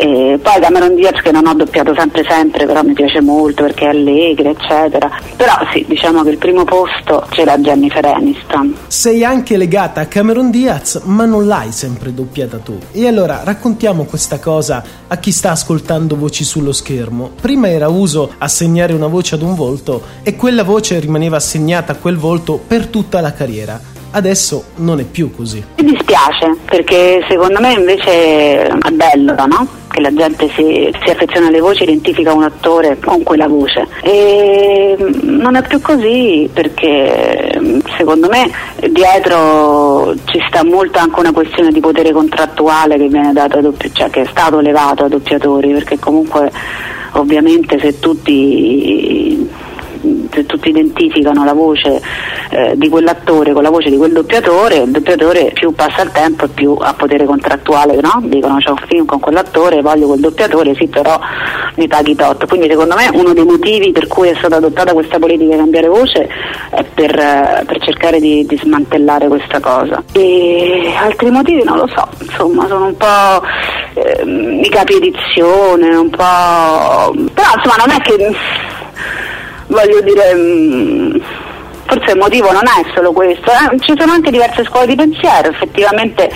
E 0.00 0.38
poi 0.40 0.60
Cameron 0.60 0.94
Diaz 0.94 1.20
che 1.20 1.32
non 1.32 1.44
ho 1.48 1.54
doppiato 1.54 1.92
sempre 1.92 2.24
sempre, 2.28 2.66
però 2.66 2.84
mi 2.84 2.92
piace 2.92 3.20
molto 3.20 3.64
perché 3.64 3.86
è 3.86 3.88
allegra, 3.88 4.50
eccetera. 4.50 5.10
Però 5.36 5.54
sì, 5.72 5.84
diciamo 5.88 6.22
che 6.22 6.30
il 6.30 6.38
primo 6.38 6.62
posto 6.62 7.26
ce 7.30 7.44
l'ha 7.44 7.58
Jennifer 7.58 8.04
Aniston. 8.04 8.76
Sei 8.86 9.24
anche 9.24 9.56
legata 9.56 10.00
a 10.00 10.06
Cameron 10.06 10.52
Diaz, 10.52 11.00
ma 11.06 11.24
non 11.24 11.48
l'hai 11.48 11.72
sempre 11.72 12.14
doppiata 12.14 12.58
tu. 12.58 12.78
E 12.92 13.08
allora 13.08 13.40
raccontiamo 13.42 14.04
questa 14.04 14.38
cosa 14.38 14.84
a 15.08 15.16
chi 15.16 15.32
sta 15.32 15.50
ascoltando 15.50 16.14
voci 16.14 16.44
sullo 16.44 16.72
schermo. 16.72 17.32
Prima 17.40 17.68
era 17.68 17.88
uso 17.88 18.34
assegnare 18.38 18.92
una 18.92 19.08
voce 19.08 19.34
ad 19.34 19.42
un 19.42 19.56
volto 19.56 20.02
e 20.22 20.36
quella 20.36 20.62
voce 20.62 21.00
rimaneva 21.00 21.38
assegnata 21.38 21.90
a 21.90 21.96
quel 21.96 22.18
volto 22.18 22.60
per 22.64 22.86
tutta 22.86 23.20
la 23.20 23.32
carriera. 23.32 23.97
Adesso 24.10 24.64
non 24.76 25.00
è 25.00 25.04
più 25.04 25.34
così. 25.34 25.62
Mi 25.76 25.92
dispiace 25.92 26.56
perché 26.64 27.24
secondo 27.28 27.60
me 27.60 27.74
invece 27.74 28.66
è 28.66 28.90
bello, 28.92 29.34
no? 29.34 29.66
Che 29.90 30.00
la 30.00 30.12
gente 30.12 30.48
si, 30.54 30.90
si 31.04 31.10
affeziona 31.10 31.48
alle 31.48 31.60
voci, 31.60 31.82
identifica 31.82 32.32
un 32.32 32.42
attore 32.42 32.98
con 33.04 33.22
quella 33.22 33.48
voce. 33.48 33.86
E 34.02 34.96
non 35.22 35.56
è 35.56 35.62
più 35.66 35.80
così 35.80 36.48
perché 36.52 37.82
secondo 37.96 38.28
me 38.28 38.50
dietro 38.90 40.14
ci 40.24 40.40
sta 40.48 40.64
molto 40.64 40.98
anche 40.98 41.20
una 41.20 41.32
questione 41.32 41.70
di 41.70 41.80
potere 41.80 42.12
contrattuale 42.12 42.96
che 42.96 43.08
a 43.18 43.60
doppi- 43.60 43.92
cioè 43.92 44.10
che 44.10 44.22
è 44.22 44.26
stato 44.30 44.60
levato 44.60 45.04
ai 45.04 45.10
doppiatori, 45.10 45.72
perché 45.72 45.98
comunque 45.98 46.50
ovviamente 47.12 47.78
se 47.80 47.98
tutti 47.98 49.17
se 50.38 50.46
tutti 50.46 50.68
identificano 50.68 51.44
la 51.44 51.52
voce 51.52 52.00
eh, 52.50 52.72
di 52.76 52.88
quell'attore 52.88 53.52
con 53.52 53.62
la 53.62 53.70
voce 53.70 53.90
di 53.90 53.96
quel 53.96 54.12
doppiatore, 54.12 54.76
il 54.76 54.90
doppiatore 54.90 55.50
più 55.52 55.72
passa 55.72 56.02
il 56.02 56.10
tempo 56.12 56.44
e 56.44 56.48
più 56.48 56.76
ha 56.78 56.94
potere 56.94 57.24
contrattuale, 57.24 58.00
no? 58.00 58.20
Dicono 58.24 58.56
c'è 58.58 58.70
un 58.70 58.78
film 58.86 59.04
con 59.04 59.20
quell'attore, 59.20 59.82
voglio 59.82 60.06
quel 60.06 60.20
doppiatore, 60.20 60.74
sì 60.74 60.86
però 60.86 61.18
mi 61.74 61.86
paghi 61.88 62.14
tot. 62.14 62.46
Quindi 62.46 62.68
secondo 62.68 62.94
me 62.94 63.08
uno 63.12 63.32
dei 63.32 63.44
motivi 63.44 63.92
per 63.92 64.06
cui 64.06 64.28
è 64.28 64.34
stata 64.36 64.56
adottata 64.56 64.92
questa 64.92 65.18
politica 65.18 65.52
di 65.52 65.56
cambiare 65.56 65.88
voce 65.88 66.28
è 66.70 66.84
per, 66.94 67.18
eh, 67.18 67.64
per 67.66 67.80
cercare 67.80 68.20
di, 68.20 68.46
di, 68.46 68.56
smantellare 68.56 69.28
questa 69.28 69.60
cosa. 69.60 70.02
E 70.12 70.92
altri 70.96 71.30
motivi 71.30 71.62
non 71.64 71.78
lo 71.78 71.88
so, 71.88 72.06
insomma 72.20 72.66
sono 72.66 72.86
un 72.86 72.96
po' 72.96 73.42
eh, 73.94 74.60
i 74.62 74.68
capi 74.68 74.94
edizione, 74.94 75.96
un 75.96 76.10
po'... 76.10 77.30
però 77.32 77.48
insomma 77.56 77.76
non 77.78 77.90
è 77.90 78.00
che 78.02 78.34
voglio 79.68 80.00
dire, 80.00 80.34
mm, 80.34 81.16
forse 81.88 82.12
il 82.12 82.18
motivo 82.18 82.52
non 82.52 82.64
è 82.66 82.84
solo 82.94 83.12
questo, 83.12 83.50
eh? 83.50 83.78
ci 83.80 83.94
sono 83.96 84.12
anche 84.12 84.30
diverse 84.30 84.64
scuole 84.64 84.86
di 84.86 84.94
pensiero, 84.94 85.48
effettivamente 85.48 86.30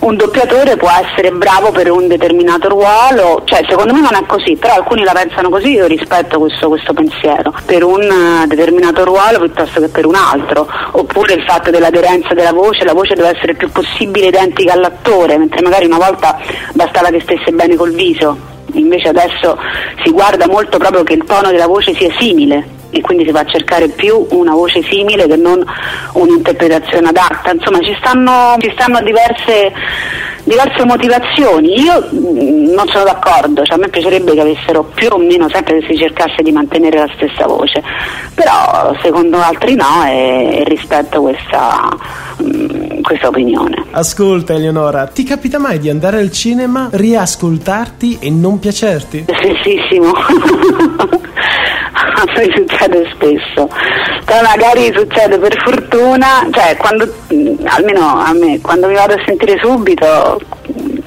un 0.00 0.16
doppiatore 0.16 0.76
può 0.76 0.88
essere 0.90 1.30
bravo 1.30 1.70
per 1.70 1.90
un 1.90 2.08
determinato 2.08 2.68
ruolo, 2.68 3.42
cioè 3.44 3.64
secondo 3.68 3.92
me 3.92 4.00
non 4.00 4.14
è 4.14 4.24
così, 4.26 4.56
però 4.56 4.74
alcuni 4.74 5.02
la 5.02 5.12
pensano 5.12 5.50
così, 5.50 5.72
io 5.72 5.86
rispetto 5.86 6.38
questo, 6.38 6.68
questo 6.68 6.92
pensiero, 6.92 7.54
per 7.66 7.84
un 7.84 8.02
uh, 8.02 8.46
determinato 8.46 9.04
ruolo 9.04 9.38
piuttosto 9.40 9.80
che 9.80 9.88
per 9.88 10.06
un 10.06 10.14
altro, 10.14 10.66
oppure 10.92 11.34
il 11.34 11.44
fatto 11.46 11.70
dell'aderenza 11.70 12.34
della 12.34 12.52
voce, 12.52 12.84
la 12.84 12.94
voce 12.94 13.14
deve 13.14 13.28
essere 13.28 13.52
il 13.52 13.58
più 13.58 13.70
possibile 13.70 14.26
identica 14.26 14.72
all'attore, 14.72 15.36
mentre 15.38 15.60
magari 15.62 15.84
una 15.84 15.98
volta 15.98 16.38
bastava 16.72 17.08
che 17.08 17.20
stesse 17.20 17.50
bene 17.52 17.76
col 17.76 17.92
viso 17.92 18.52
invece 18.72 19.08
adesso 19.08 19.56
si 20.02 20.10
guarda 20.10 20.48
molto 20.48 20.78
proprio 20.78 21.04
che 21.04 21.12
il 21.12 21.22
tono 21.24 21.50
della 21.50 21.68
voce 21.68 21.94
sia 21.94 22.12
simile 22.18 22.73
e 22.94 23.00
quindi 23.00 23.24
si 23.24 23.32
va 23.32 23.40
a 23.40 23.46
cercare 23.46 23.88
più 23.88 24.24
una 24.30 24.52
voce 24.52 24.82
simile 24.84 25.26
che 25.26 25.36
non 25.36 25.62
un'interpretazione 26.12 27.08
adatta. 27.08 27.50
Insomma, 27.52 27.80
ci 27.80 27.94
stanno, 27.98 28.56
ci 28.60 28.70
stanno 28.72 29.00
diverse, 29.02 29.72
diverse, 30.44 30.84
motivazioni. 30.84 31.80
Io 31.80 32.08
mm, 32.14 32.72
non 32.72 32.86
sono 32.86 33.04
d'accordo, 33.04 33.64
cioè 33.64 33.76
a 33.76 33.80
me 33.80 33.88
piacerebbe 33.88 34.32
che 34.32 34.40
avessero 34.40 34.84
più 34.94 35.08
o 35.10 35.18
meno 35.18 35.48
sempre 35.48 35.80
che 35.80 35.86
si 35.88 35.96
cercasse 35.98 36.42
di 36.42 36.52
mantenere 36.52 36.98
la 36.98 37.10
stessa 37.16 37.46
voce, 37.46 37.82
però 38.34 38.94
secondo 39.02 39.38
altri 39.38 39.74
no 39.74 40.04
e, 40.06 40.60
e 40.60 40.64
rispetto 40.64 41.20
questa, 41.20 41.88
mm, 42.42 43.00
questa 43.02 43.26
opinione. 43.26 43.86
Ascolta 43.90 44.54
Eleonora, 44.54 45.06
ti 45.06 45.24
capita 45.24 45.58
mai 45.58 45.80
di 45.80 45.90
andare 45.90 46.18
al 46.18 46.30
cinema, 46.30 46.88
riascoltarti 46.92 48.18
e 48.20 48.30
non 48.30 48.60
piacerti? 48.60 49.24
Spessissimo. 49.26 50.12
me 52.26 52.52
succede 52.54 53.10
spesso, 53.12 53.68
però 54.24 54.42
magari 54.42 54.92
succede 54.94 55.38
per 55.38 55.56
fortuna, 55.62 56.46
cioè 56.50 56.76
quando, 56.76 57.12
almeno 57.64 58.20
a 58.20 58.32
me, 58.32 58.60
quando 58.60 58.88
mi 58.88 58.94
vado 58.94 59.14
a 59.14 59.22
sentire 59.24 59.58
subito 59.62 60.40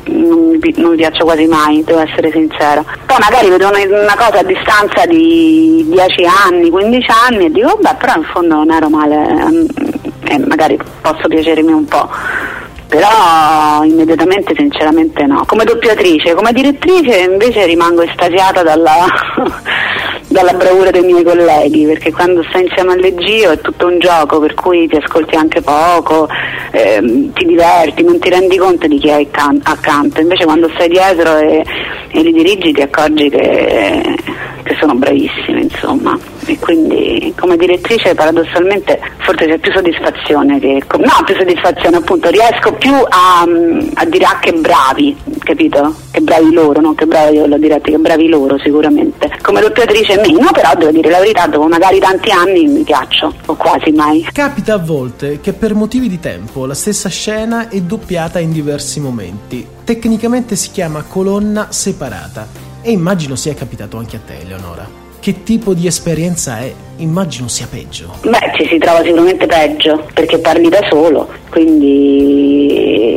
non 0.06 0.58
mi, 0.60 0.74
non 0.78 0.92
mi 0.92 0.98
piaccio 0.98 1.24
quasi 1.24 1.46
mai, 1.46 1.84
devo 1.84 2.00
essere 2.00 2.32
sincera. 2.32 2.84
Poi 3.06 3.18
magari 3.20 3.50
vedo 3.50 3.68
una, 3.68 3.80
una 4.02 4.16
cosa 4.16 4.40
a 4.40 4.44
distanza 4.44 5.06
di 5.06 5.86
10 5.90 6.26
anni, 6.48 6.70
15 6.70 7.08
anni 7.28 7.46
e 7.46 7.52
dico, 7.52 7.78
beh, 7.80 7.96
però 7.98 8.14
in 8.16 8.24
fondo 8.24 8.56
non 8.56 8.72
ero 8.72 8.90
male 8.90 9.66
e 10.26 10.38
magari 10.40 10.78
posso 11.02 11.28
piacermi 11.28 11.72
un 11.72 11.86
po' 11.86 12.10
però 12.88 13.84
immediatamente 13.84 14.54
sinceramente 14.56 15.26
no. 15.26 15.44
Come 15.46 15.66
doppiatrice, 15.66 16.34
come 16.34 16.54
direttrice 16.54 17.18
invece 17.18 17.66
rimango 17.66 18.02
estasiata 18.02 18.64
dalla, 18.64 19.06
dalla 20.38 20.54
bravura 20.54 20.92
dei 20.92 21.02
miei 21.02 21.24
colleghi, 21.24 21.86
perché 21.86 22.12
quando 22.12 22.44
stai 22.50 22.62
insieme 22.62 22.94
alle 22.94 23.16
Gio 23.16 23.50
è 23.50 23.60
tutto 23.60 23.88
un 23.88 23.98
gioco, 23.98 24.40
per 24.40 24.54
cui 24.54 24.88
ti 24.88 24.96
ascolti 24.96 25.36
anche 25.36 25.62
poco, 25.62 26.28
ehm, 26.72 27.34
ti 27.34 27.44
diverti, 27.44 28.04
non 28.04 28.20
ti 28.20 28.30
rendi 28.30 28.56
conto 28.58 28.86
di 28.86 29.00
chi 29.00 29.10
hai 29.10 29.28
can- 29.32 29.60
accanto, 29.64 30.22
invece 30.22 30.46
quando 30.46 30.70
stai 30.76 30.90
dietro 30.90 31.38
e, 31.38 31.66
e 32.10 32.22
li 32.22 32.32
dirigi 32.32 32.72
ti 32.72 32.82
accorgi 32.82 33.30
che, 33.30 34.16
che 34.62 34.78
sono 34.80 34.94
bravissimi, 34.94 35.64
insomma 35.64 36.37
e 36.48 36.60
quindi 36.60 37.34
come 37.38 37.58
direttrice 37.58 38.16
paradossalmente 38.16 39.00
forse 39.20 39.46
c'è 39.46 39.58
più 39.58 39.72
soddisfazione 39.72 40.60
che 40.60 40.82
no 40.98 41.24
più 41.26 41.36
soddisfazione 41.36 41.98
appunto 41.98 42.30
riesco 42.30 42.74
più 42.74 42.94
a, 42.94 43.42
a 43.94 44.06
dire 44.06 44.26
ah 44.26 44.40
che 44.40 44.54
bravi 44.54 45.16
capito? 45.48 45.96
Che 46.12 46.20
bravi 46.22 46.52
loro 46.52 46.82
non 46.82 46.94
che 46.94 47.06
bravi 47.06 47.38
io 47.38 47.46
l'ho 47.46 47.58
diretti 47.58 47.92
che 47.92 47.98
bravi 47.98 48.28
loro 48.28 48.58
sicuramente. 48.60 49.32
Come 49.42 49.62
doppiatrice 49.62 50.18
meno 50.18 50.52
però 50.52 50.74
devo 50.76 50.92
dire 50.92 51.10
la 51.10 51.20
verità 51.20 51.48
dopo 51.48 51.68
magari 51.68 52.00
tanti 52.00 52.32
anni 52.32 52.68
mi 52.68 52.84
piaccio 52.84 53.34
o 53.46 53.56
quasi 53.56 53.92
mai. 53.92 54.28
Capita 54.34 54.74
a 54.74 54.78
volte 54.78 55.40
che 55.40 55.54
per 55.54 55.74
motivi 55.74 56.10
di 56.10 56.20
tempo 56.20 56.66
la 56.66 56.74
stessa 56.74 57.08
scena 57.08 57.70
è 57.70 57.80
doppiata 57.80 58.40
in 58.40 58.52
diversi 58.52 59.00
momenti. 59.00 59.66
Tecnicamente 59.84 60.56
si 60.56 60.72
chiama 60.72 61.04
colonna 61.04 61.68
separata. 61.70 62.66
E 62.82 62.92
immagino 62.92 63.36
sia 63.36 63.54
capitato 63.54 63.98
anche 63.98 64.18
a 64.18 64.20
te 64.26 64.40
Eleonora 64.40 65.07
che 65.20 65.44
tipo 65.44 65.74
di 65.74 65.88
esperienza 65.88 66.60
è? 66.60 66.72
Immagino 66.98 67.48
sia 67.48 67.68
peggio. 67.70 68.14
Beh, 68.24 68.52
ci 68.56 68.68
si 68.68 68.78
trova 68.78 69.04
sicuramente 69.04 69.46
peggio 69.46 70.08
perché 70.14 70.40
parli 70.40 70.70
da 70.70 70.86
solo, 70.90 71.30
quindi 71.50 73.08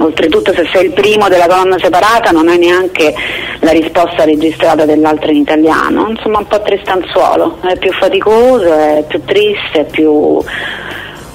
oltretutto 0.00 0.52
se 0.52 0.68
sei 0.72 0.86
il 0.86 0.92
primo 0.92 1.28
della 1.28 1.46
colonna 1.46 1.78
separata 1.78 2.30
non 2.30 2.48
hai 2.48 2.58
neanche 2.58 3.14
la 3.60 3.70
risposta 3.70 4.24
registrata 4.24 4.84
dell'altro 4.84 5.30
in 5.30 5.38
italiano, 5.38 6.08
insomma 6.08 6.38
un 6.38 6.46
po' 6.46 6.60
tristanzuolo, 6.62 7.58
è 7.62 7.76
più 7.78 7.92
faticoso, 7.92 8.72
è 8.72 9.04
più 9.06 9.24
triste, 9.24 9.80
è 9.80 9.84
più 9.84 10.42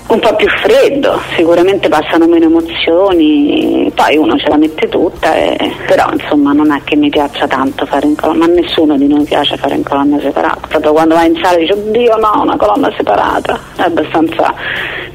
un 0.08 0.20
po' 0.20 0.36
più 0.36 0.48
freddo, 0.48 1.20
sicuramente 1.36 1.90
passano 1.90 2.28
meno 2.28 2.46
emozioni, 2.46 3.92
poi 3.94 4.16
uno 4.16 4.38
ce 4.38 4.48
la 4.48 4.58
mette 4.58 4.88
tutta, 4.88 5.36
e, 5.36 5.74
però 5.86 6.10
insomma 6.14 6.54
non 6.54 6.72
è 6.72 6.82
che 6.84 6.96
mi 6.96 7.10
piaccia 7.10 7.46
tanto 7.48 7.86
fare 7.86 8.08
in 8.08 8.16
colonna, 8.16 8.46
a 8.46 8.48
nessuno 8.48 8.98
di 8.98 9.08
noi 9.08 9.26
piace 9.26 9.58
fare 9.58 9.76
in 9.76 9.84
colonna 9.84 10.20
separata, 10.20 10.68
proprio 10.68 10.94
quando 10.94 11.16
vai 11.16 11.28
in 11.28 11.40
sala 11.42 11.58
dici 11.58 11.74
oddio 11.74 12.16
no, 12.18 12.42
una 12.42 12.56
colonna 12.56 12.92
separata, 12.96 13.60
è 13.76 13.82
abbastanza, 13.82 14.54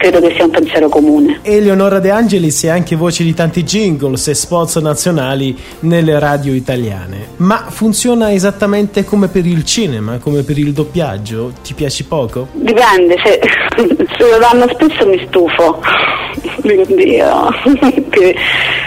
credo 0.03 0.21
che 0.21 0.35
sia 0.35 0.45
un 0.45 0.51
pensiero 0.51 0.89
comune. 0.89 1.39
Eleonora 1.43 2.01
De 2.01 2.11
Angelis 2.11 2.65
è 2.65 2.69
anche 2.69 2.97
voce 2.97 3.23
di 3.23 3.35
tanti 3.35 3.63
jingles 3.63 4.27
e 4.27 4.35
spots 4.35 4.77
nazionali 4.77 5.57
nelle 5.81 6.19
radio 6.19 6.53
italiane, 6.53 7.29
ma 7.37 7.67
funziona 7.69 8.33
esattamente 8.33 9.05
come 9.05 9.29
per 9.29 9.47
il 9.47 9.65
cinema, 9.65 10.19
come 10.19 10.43
per 10.43 10.59
il 10.59 10.73
doppiaggio, 10.73 11.53
ti 11.63 11.75
piace 11.75 12.03
poco? 12.05 12.49
Dipende, 12.51 13.15
se, 13.23 13.41
se 14.19 14.29
lo 14.29 14.39
danno 14.39 14.67
spesso 14.75 15.07
mi 15.07 15.25
stufo, 15.29 15.81
Dio, 16.63 17.49
che 18.11 18.37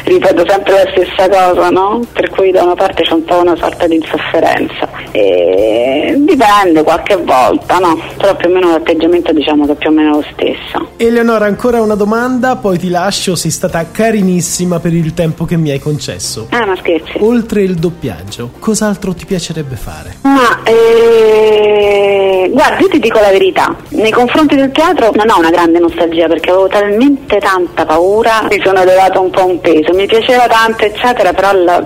ripeto 0.06 0.46
sempre 0.48 0.72
la 0.72 0.92
stessa 0.92 1.30
cosa, 1.30 1.70
no? 1.70 2.02
Per 2.12 2.30
cui 2.30 2.52
da 2.52 2.64
una 2.64 2.76
parte 2.76 3.04
c'è 3.04 3.14
un 3.14 3.24
po' 3.24 3.40
una 3.40 3.56
sorta 3.56 3.88
di 3.88 3.96
insofferenza. 3.96 4.90
E 5.12 6.14
dipende 6.18 6.84
qualche 6.84 7.16
volta, 7.18 7.78
no? 7.78 7.98
Però 8.18 8.36
più 8.36 8.50
o 8.50 8.54
meno 8.54 8.72
l'atteggiamento 8.72 9.32
diciamo 9.34 9.66
che 9.66 9.74
è 9.74 9.76
più 9.76 9.90
o 9.90 9.94
meno 9.94 10.10
lo 10.16 10.26
stesso. 10.34 10.90
Eleonora, 11.06 11.46
ancora 11.46 11.82
una 11.82 11.94
domanda, 11.94 12.56
poi 12.56 12.80
ti 12.80 12.90
lascio, 12.90 13.36
sei 13.36 13.52
stata 13.52 13.86
carinissima 13.92 14.80
per 14.80 14.92
il 14.92 15.14
tempo 15.14 15.46
che 15.46 15.56
mi 15.56 15.70
hai 15.70 15.78
concesso. 15.78 16.48
Ah, 16.50 16.66
ma 16.66 16.76
scherzi. 16.78 17.18
Oltre 17.20 17.62
il 17.62 17.76
doppiaggio, 17.76 18.50
cos'altro 18.58 19.14
ti 19.14 19.24
piacerebbe 19.28 19.76
fare? 19.76 20.16
Ma 20.24 20.64
eh, 20.64 22.50
guarda, 22.52 22.80
io 22.80 22.90
ti 22.90 22.98
dico 22.98 23.20
la 23.20 23.30
verità, 23.30 23.76
nei 23.90 24.10
confronti 24.10 24.56
del 24.56 24.72
teatro 24.72 25.12
non 25.14 25.30
ho 25.30 25.38
una 25.38 25.52
grande 25.52 25.78
nostalgia 25.78 26.26
perché 26.26 26.50
avevo 26.50 26.68
talmente 26.68 27.38
tanta 27.38 27.86
paura, 27.86 28.48
mi 28.50 28.60
sono 28.64 28.84
levata 28.84 29.20
un 29.20 29.30
po' 29.30 29.46
un 29.46 29.60
peso, 29.60 29.94
mi 29.94 30.08
piaceva 30.08 30.48
tanto 30.48 30.86
eccetera, 30.86 31.34
però 31.34 31.54
la, 31.54 31.86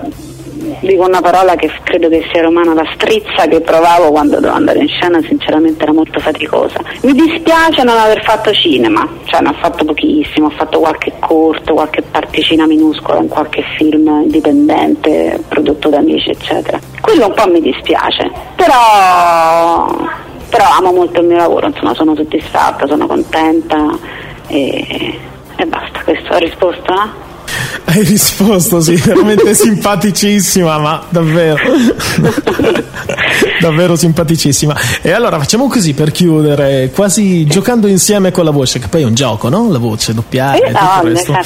dico 0.80 1.06
una 1.06 1.20
parola 1.20 1.54
che 1.54 1.70
credo 1.82 2.08
che 2.08 2.26
sia 2.32 2.42
romana, 2.42 2.74
la 2.74 2.88
strizza 2.94 3.46
che 3.46 3.60
provavo 3.60 4.10
quando 4.10 4.36
dovevo 4.36 4.54
andare 4.54 4.80
in 4.80 4.88
scena 4.88 5.20
sinceramente 5.22 5.82
era 5.82 5.92
molto 5.92 6.18
faticosa. 6.20 6.80
Mi 7.02 7.12
dispiace 7.12 7.82
non 7.82 7.96
aver 7.96 8.22
fatto 8.24 8.52
cinema, 8.52 9.06
cioè 9.24 9.40
ne 9.40 9.48
ho 9.48 9.54
fatto 9.54 9.84
pochissimo, 9.84 10.46
ho 10.46 10.50
fatto 10.50 10.80
qualche 10.80 11.12
corto, 11.18 11.74
qualche 11.74 12.02
particina 12.02 12.66
minuscola 12.66 13.20
in 13.20 13.28
qualche 13.28 13.62
film 13.76 14.06
indipendente, 14.22 15.42
prodotto 15.48 15.88
da 15.88 15.98
amici 15.98 16.30
eccetera. 16.30 16.78
Quello 17.00 17.26
un 17.26 17.34
po' 17.34 17.48
mi 17.48 17.60
dispiace, 17.60 18.30
però, 18.56 19.86
però 20.48 20.64
amo 20.78 20.92
molto 20.92 21.20
il 21.20 21.26
mio 21.26 21.36
lavoro, 21.36 21.66
insomma 21.66 21.94
sono 21.94 22.14
soddisfatta, 22.14 22.86
sono 22.86 23.06
contenta 23.06 23.98
e, 24.46 25.18
e 25.56 25.66
basta, 25.66 26.00
questo 26.04 26.34
ho 26.34 26.38
risposto, 26.38 26.94
no? 26.94 27.28
Hai 27.90 28.04
risposto, 28.04 28.80
sì, 28.80 28.94
veramente 28.94 29.52
simpaticissima, 29.52 30.78
ma 30.78 31.02
davvero. 31.08 31.58
davvero 33.60 33.96
simpaticissima. 33.96 34.76
E 35.02 35.10
allora 35.10 35.40
facciamo 35.40 35.66
così 35.66 35.92
per 35.92 36.12
chiudere, 36.12 36.92
quasi 36.94 37.44
giocando 37.46 37.88
insieme 37.88 38.30
con 38.30 38.44
la 38.44 38.52
voce, 38.52 38.78
che 38.78 38.86
poi 38.86 39.02
è 39.02 39.04
un 39.04 39.14
gioco, 39.14 39.48
no? 39.48 39.72
La 39.72 39.78
voce, 39.78 40.14
doppiare, 40.14 40.70
no, 40.70 40.78
tutto 40.78 41.00
questo. 41.00 41.38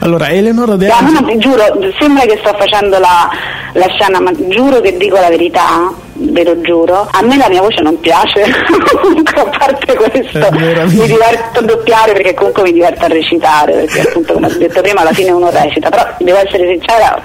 Allora, 0.00 0.28
Eleonora 0.30 0.74
De 0.74 0.90
Angeli... 0.90 1.20
No, 1.20 1.20
no, 1.20 1.38
giuro, 1.38 1.62
sembra 2.00 2.24
che 2.24 2.36
sto 2.40 2.52
facendo 2.58 2.98
la, 2.98 3.30
la 3.74 3.86
scena, 3.90 4.20
ma 4.20 4.32
giuro 4.48 4.80
che 4.80 4.96
dico 4.96 5.14
la 5.14 5.28
verità 5.28 5.88
ve 6.30 6.44
lo 6.44 6.60
giuro. 6.60 7.08
A 7.10 7.22
me 7.22 7.36
la 7.36 7.48
mia 7.48 7.60
voce 7.60 7.82
non 7.82 7.98
piace, 8.00 8.42
a 8.42 9.44
parte 9.58 9.94
questo, 9.94 10.48
mi 10.52 11.06
diverto 11.06 11.58
a 11.58 11.62
doppiare 11.62 12.12
perché 12.12 12.34
comunque 12.34 12.62
mi 12.62 12.72
diverto 12.72 13.04
a 13.04 13.08
recitare, 13.08 13.72
perché 13.72 14.00
appunto 14.02 14.34
come 14.34 14.46
ho 14.46 14.56
detto 14.56 14.80
prima 14.80 15.00
alla 15.00 15.12
fine 15.12 15.30
uno 15.30 15.50
recita, 15.50 15.88
però 15.88 16.06
devo 16.18 16.38
essere 16.38 16.66
sincera, 16.66 17.20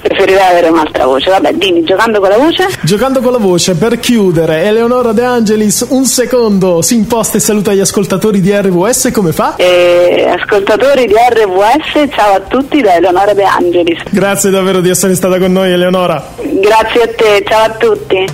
preferirei 0.00 0.46
avere 0.50 0.68
un'altra 0.68 1.06
voce. 1.06 1.30
Vabbè, 1.30 1.52
dimmi, 1.54 1.84
giocando 1.84 2.20
con 2.20 2.28
la 2.28 2.36
voce? 2.36 2.68
Giocando 2.82 3.20
con 3.20 3.32
la 3.32 3.38
voce, 3.38 3.74
per 3.74 3.98
chiudere, 3.98 4.64
Eleonora 4.64 5.12
De 5.12 5.24
Angelis, 5.24 5.86
un 5.90 6.04
secondo, 6.04 6.82
si 6.82 6.94
imposta 6.96 7.38
e 7.38 7.40
saluta 7.40 7.72
gli 7.72 7.80
ascoltatori 7.80 8.40
di 8.40 8.52
RVS, 8.52 9.10
come 9.12 9.32
fa? 9.32 9.54
Eh, 9.56 10.26
ascoltatori 10.38 11.06
di 11.06 11.14
RVS, 11.14 12.14
ciao 12.14 12.34
a 12.34 12.40
tutti 12.40 12.80
da 12.80 12.96
Eleonora 12.96 13.32
De 13.32 13.44
Angelis. 13.44 14.02
Grazie 14.10 14.50
davvero 14.50 14.80
di 14.80 14.90
essere 14.90 15.14
stata 15.14 15.38
con 15.38 15.52
noi 15.52 15.72
Eleonora. 15.72 16.22
Grazie 16.36 17.02
a 17.02 17.08
te, 17.08 17.44
ciao 17.46 17.64
a 17.64 17.70
tutti. 18.02 18.24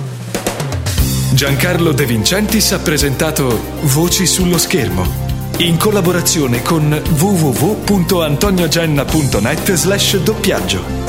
Giancarlo 1.33 1.91
De 1.91 2.05
Vincentis 2.05 2.71
ha 2.71 2.79
presentato 2.79 3.59
Voci 3.81 4.25
sullo 4.25 4.57
schermo 4.57 5.27
in 5.57 5.77
collaborazione 5.77 6.61
con 6.61 6.89
www.antoniogenna.net 7.17 9.73
slash 9.73 10.15
doppiaggio. 10.17 11.08